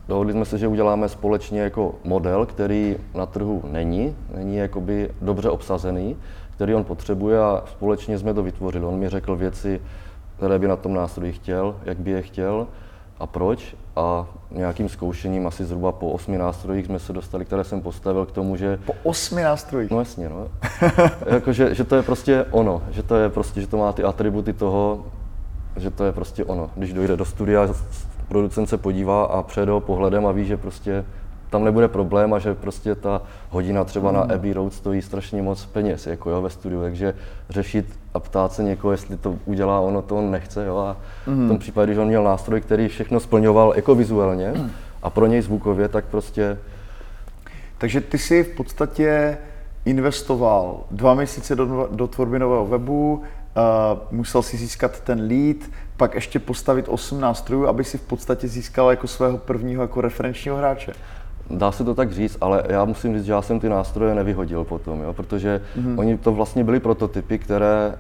Dohodli 0.10 0.34
jsme 0.34 0.46
se, 0.46 0.58
že 0.58 0.68
uděláme 0.68 1.10
společně 1.10 1.62
jako 1.62 1.96
model, 2.04 2.46
který 2.46 2.98
na 3.16 3.26
trhu 3.26 3.62
není, 3.72 4.16
není 4.36 4.56
jakoby 4.56 5.10
dobře 5.22 5.50
obsazený, 5.50 6.18
který 6.52 6.76
on 6.76 6.84
potřebuje 6.84 7.40
a 7.40 7.64
společně 7.68 8.20
jsme 8.20 8.34
to 8.34 8.44
vytvořili. 8.44 8.86
On 8.86 9.00
mi 9.00 9.10
řekl 9.10 9.36
věci, 9.36 9.82
které 10.38 10.60
by 10.60 10.68
na 10.68 10.76
tom 10.76 10.94
nástroji 10.94 11.34
chtěl, 11.34 11.76
jak 11.86 11.98
by 11.98 12.12
je 12.12 12.22
chtěl 12.22 12.68
a 13.20 13.28
proč. 13.28 13.76
A 13.96 14.28
nějakým 14.52 14.90
zkoušením 14.90 15.48
asi 15.48 15.66
zhruba 15.66 15.92
po 15.92 16.10
osmi 16.10 16.38
nástrojích 16.38 16.86
jsme 16.86 17.00
se 17.00 17.14
dostali, 17.14 17.46
které 17.46 17.64
jsem 17.64 17.82
postavil 17.82 18.26
k 18.26 18.32
tomu, 18.32 18.56
že 18.56 18.80
Po 18.86 18.94
osmi 19.04 19.44
nástrojích. 19.44 19.92
No 19.92 20.00
jasně, 20.00 20.30
no. 20.30 20.48
jako, 21.26 21.54
že, 21.54 21.76
že, 21.76 21.84
to 21.84 21.96
je 21.96 22.04
prostě 22.04 22.46
ono, 22.52 22.82
že 22.92 23.04
to 23.04 23.16
je 23.16 23.30
prostě, 23.30 23.62
že 23.62 23.68
to 23.68 23.78
má 23.78 23.92
ty 23.94 24.04
atributy 24.04 24.54
toho, 24.54 25.06
že 25.78 25.92
to 25.92 26.06
je 26.06 26.12
prostě 26.12 26.46
ono. 26.46 26.70
Když 26.76 26.94
dojde 26.94 27.18
do 27.18 27.26
studia, 27.26 27.68
producent 28.30 28.70
se 28.70 28.78
podívá 28.78 29.24
a 29.24 29.44
přejde 29.44 29.72
ho 29.72 29.80
pohledem 29.80 30.26
a 30.26 30.32
ví, 30.32 30.46
že 30.46 30.58
prostě 30.58 31.06
tam 31.50 31.64
nebude 31.64 31.88
problém 31.88 32.34
a 32.34 32.40
že 32.40 32.56
prostě 32.56 32.96
ta 32.96 33.22
hodina 33.50 33.84
třeba 33.84 34.12
na 34.12 34.22
Abbey 34.22 34.54
Road 34.54 34.74
stojí 34.74 35.02
strašně 35.02 35.42
moc 35.42 35.66
peněz 35.66 36.08
jako 36.08 36.30
jo, 36.30 36.42
ve 36.42 36.50
studiu, 36.50 36.82
takže 36.82 37.14
řešit 37.50 37.86
a 38.14 38.20
ptát 38.20 38.54
se 38.54 38.64
někoho, 38.64 38.92
jestli 38.92 39.18
to 39.18 39.36
udělá 39.46 39.80
ono, 39.80 40.02
to 40.02 40.18
on 40.18 40.32
nechce. 40.32 40.66
Jo, 40.66 40.78
a 40.78 40.98
v 41.26 41.48
tom 41.48 41.58
případě, 41.58 41.92
když 41.92 41.98
on 41.98 42.08
měl 42.08 42.24
nástroj, 42.24 42.62
který 42.62 42.88
všechno 42.88 43.20
splňoval 43.20 43.74
jako 43.76 43.96
vizuálně 43.96 44.54
a 45.04 45.10
pro 45.10 45.26
něj 45.26 45.42
zvukově, 45.42 45.88
tak 45.88 46.06
prostě 46.06 46.58
Takže 47.80 48.02
ty 48.02 48.18
jsi 48.18 48.44
v 48.44 48.56
podstatě 48.56 49.38
investoval 49.86 50.84
dva 50.92 51.14
měsíce 51.14 51.56
do, 51.56 51.90
do 51.92 52.08
tvorby 52.08 52.40
nového 52.40 52.66
webu, 52.66 53.14
uh, 53.14 53.22
musel 54.12 54.42
si 54.42 54.58
získat 54.58 55.00
ten 55.00 55.28
lead, 55.28 55.58
pak 56.00 56.16
ještě 56.16 56.40
postavit 56.40 56.86
8 56.88 57.22
nástrojů, 57.22 57.68
aby 57.68 57.84
si 57.84 57.98
v 57.98 58.02
podstatě 58.02 58.48
získal 58.48 58.90
jako 58.90 59.08
svého 59.08 59.38
prvního 59.38 59.82
jako 59.82 60.02
referenčního 60.02 60.58
hráče. 60.58 60.94
Dá 61.50 61.72
se 61.72 61.84
to 61.84 61.96
tak 61.96 62.12
říct, 62.12 62.38
ale 62.42 62.64
já 62.70 62.86
musím 62.86 63.18
říct, 63.18 63.26
že 63.26 63.32
já 63.32 63.42
jsem 63.42 63.60
ty 63.60 63.70
nástroje 63.70 64.16
nevyhodil 64.16 64.64
potom, 64.64 65.02
jo, 65.02 65.14
protože 65.14 65.62
mm-hmm. 65.78 66.00
oni 66.00 66.18
to 66.18 66.32
vlastně 66.32 66.64
byly 66.64 66.80
prototypy, 66.80 67.40
které 67.40 67.96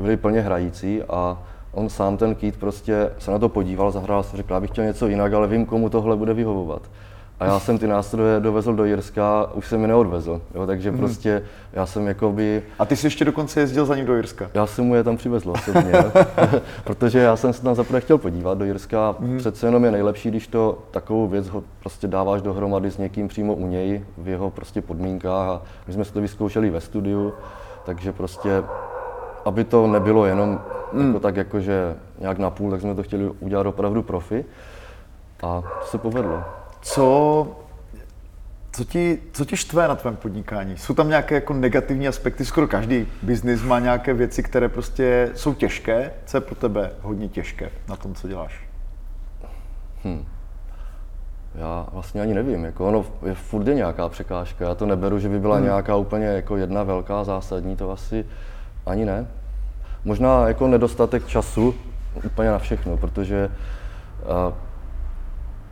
byly 0.00 0.16
plně 0.16 0.40
hrající 0.40 1.02
a 1.02 1.38
on 1.72 1.88
sám 1.88 2.16
ten 2.16 2.34
Keith 2.34 2.58
prostě 2.58 3.10
se 3.18 3.30
na 3.30 3.38
to 3.38 3.48
podíval, 3.48 3.90
zahrál 3.90 4.22
si, 4.22 4.36
řekl, 4.36 4.54
já 4.54 4.60
bych 4.60 4.70
chtěl 4.70 4.84
něco 4.84 5.06
jinak, 5.06 5.32
ale 5.32 5.48
vím, 5.48 5.66
komu 5.66 5.88
tohle 5.88 6.16
bude 6.16 6.34
vyhovovat. 6.34 6.82
A 7.40 7.44
já 7.44 7.58
jsem 7.60 7.78
ty 7.78 7.86
nástroje 7.86 8.40
dovezl 8.40 8.72
do 8.74 8.84
Jirska, 8.84 9.50
už 9.54 9.66
jsem 9.68 9.82
je 9.82 9.88
neodvezl, 9.88 10.40
jo, 10.54 10.66
takže 10.66 10.92
mm-hmm. 10.92 10.98
prostě 10.98 11.42
já 11.72 11.86
jsem 11.86 12.06
jakoby, 12.06 12.62
A 12.78 12.84
ty 12.84 12.96
jsi 12.96 13.06
ještě 13.06 13.24
dokonce 13.24 13.60
jezdil 13.60 13.86
za 13.86 13.96
ním 13.96 14.06
do 14.06 14.16
Jirska. 14.16 14.50
já 14.54 14.66
jsem 14.66 14.84
mu 14.84 14.94
je 14.94 15.04
tam 15.04 15.16
přivezl 15.16 15.50
osobně, 15.50 15.92
protože 16.84 17.18
já 17.18 17.36
jsem 17.36 17.52
se 17.52 17.62
tam 17.62 17.74
zaprvé 17.74 18.00
chtěl 18.00 18.18
podívat 18.18 18.58
do 18.58 18.64
Jirska 18.64 19.08
a 19.08 19.14
Mhm. 19.18 19.38
přece 19.38 19.66
jenom 19.66 19.84
je 19.84 19.90
nejlepší, 19.90 20.30
když 20.30 20.46
to 20.48 20.78
takovou 20.90 21.28
věc 21.28 21.48
ho 21.48 21.62
prostě 21.80 22.06
dáváš 22.08 22.42
dohromady 22.42 22.90
s 22.90 22.98
někým 22.98 23.28
přímo 23.28 23.54
u 23.54 23.66
něj 23.66 24.04
v 24.18 24.28
jeho 24.28 24.50
prostě 24.50 24.82
podmínkách 24.82 25.48
a 25.48 25.62
my 25.86 25.92
jsme 25.92 26.04
si 26.04 26.12
to 26.12 26.20
vyzkoušeli 26.20 26.70
ve 26.70 26.80
studiu, 26.80 27.32
takže 27.84 28.12
prostě 28.12 28.62
aby 29.44 29.64
to 29.64 29.86
nebylo 29.86 30.26
jenom 30.26 30.60
Mhm. 30.92 31.06
jako 31.06 31.20
tak 31.20 31.36
jakože 31.36 31.94
nějak 32.20 32.38
na 32.38 32.50
půl, 32.50 32.70
tak 32.70 32.80
jsme 32.80 32.94
to 32.94 33.02
chtěli 33.02 33.30
udělat 33.40 33.66
opravdu 33.66 34.02
profi 34.02 34.44
a 35.42 35.62
to 35.80 35.86
se 35.86 35.98
povedlo. 35.98 36.42
Co, 36.84 37.46
co, 38.72 38.84
ti, 38.84 39.18
co 39.32 39.44
ti 39.44 39.56
štve 39.56 39.88
na 39.88 39.96
tvém 39.96 40.16
podnikání? 40.16 40.78
Jsou 40.78 40.94
tam 40.94 41.08
nějaké 41.08 41.34
jako 41.34 41.52
negativní 41.52 42.08
aspekty? 42.08 42.44
Skoro 42.44 42.68
každý 42.68 43.06
biznis 43.22 43.62
má 43.62 43.78
nějaké 43.78 44.14
věci, 44.14 44.42
které 44.42 44.68
prostě 44.68 45.30
jsou 45.34 45.54
těžké. 45.54 46.10
Co 46.26 46.36
je 46.36 46.40
pro 46.40 46.54
tebe 46.54 46.90
hodně 47.02 47.28
těžké 47.28 47.70
na 47.88 47.96
tom, 47.96 48.14
co 48.14 48.28
děláš? 48.28 48.64
Já 51.54 51.86
vlastně 51.92 52.20
ani 52.20 52.34
nevím, 52.34 52.64
jako 52.64 52.88
ono 52.88 53.04
je 53.26 53.34
furt 53.34 53.66
je 53.66 53.74
nějaká 53.74 54.08
překážka, 54.08 54.64
já 54.64 54.74
to 54.74 54.86
neberu, 54.86 55.18
že 55.18 55.28
by 55.28 55.40
byla 55.40 55.56
hmm. 55.56 55.64
nějaká 55.64 55.96
úplně 55.96 56.26
jako 56.26 56.56
jedna 56.56 56.82
velká 56.82 57.24
zásadní, 57.24 57.76
to 57.76 57.90
asi 57.90 58.26
ani 58.86 59.04
ne. 59.04 59.26
Možná 60.04 60.48
jako 60.48 60.68
nedostatek 60.68 61.26
času 61.26 61.74
úplně 62.24 62.50
na 62.50 62.58
všechno, 62.58 62.96
protože 62.96 63.50
uh, 64.48 64.54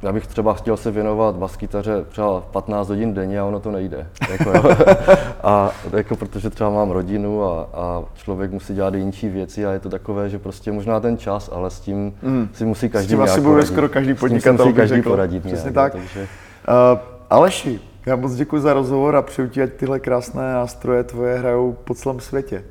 já 0.02 0.12
bych 0.12 0.26
třeba 0.26 0.54
chtěl 0.54 0.76
se 0.76 0.90
věnovat 0.90 1.36
baskytaře 1.36 2.04
třeba 2.08 2.40
15 2.40 2.88
hodin 2.88 3.14
denně 3.14 3.40
a 3.40 3.44
ono 3.44 3.60
to 3.60 3.70
nejde. 3.70 4.06
Jako, 4.30 4.50
jo. 4.50 4.76
a 5.42 5.70
jako, 5.96 6.16
protože 6.16 6.50
třeba 6.50 6.70
mám 6.70 6.90
rodinu 6.90 7.44
a, 7.44 7.68
a 7.74 8.04
člověk 8.14 8.50
musí 8.50 8.74
dělat 8.74 8.94
i 8.94 8.98
jinší 8.98 9.28
věci 9.28 9.66
a 9.66 9.72
je 9.72 9.78
to 9.78 9.88
takové, 9.88 10.28
že 10.28 10.38
prostě 10.38 10.72
možná 10.72 11.00
ten 11.00 11.18
čas, 11.18 11.50
ale 11.52 11.70
s 11.70 11.80
tím 11.80 12.14
mm. 12.22 12.48
si 12.52 12.64
musí 12.64 12.88
každý 12.88 13.08
tím 13.08 13.20
asi 13.20 13.40
poradit. 13.40 13.66
skoro 13.66 13.88
každý 13.88 14.10
S 14.10 14.12
tím 14.12 14.16
si 14.16 14.20
podnikatel, 14.20 14.66
musí 14.66 14.76
každý 14.76 14.96
řekl. 14.96 15.10
poradit 15.10 15.42
Přesně 15.42 15.70
nějak, 15.70 15.74
tak. 15.74 15.92
Takže, 15.92 16.28
Uh, 16.68 16.98
Aleši, 17.30 17.80
já 18.06 18.16
moc 18.16 18.34
děkuji 18.34 18.62
za 18.62 18.72
rozhovor 18.72 19.16
a 19.16 19.22
přeju 19.22 19.48
ti, 19.48 19.62
ať 19.62 19.72
tyhle 19.72 20.00
krásné 20.00 20.52
nástroje 20.52 21.04
tvoje 21.04 21.38
hrajou 21.38 21.76
po 21.84 21.94
celém 21.94 22.20
světě. 22.20 22.64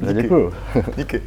já 0.00 0.12
děkuju. 0.12 0.52
Díky. 0.96 1.22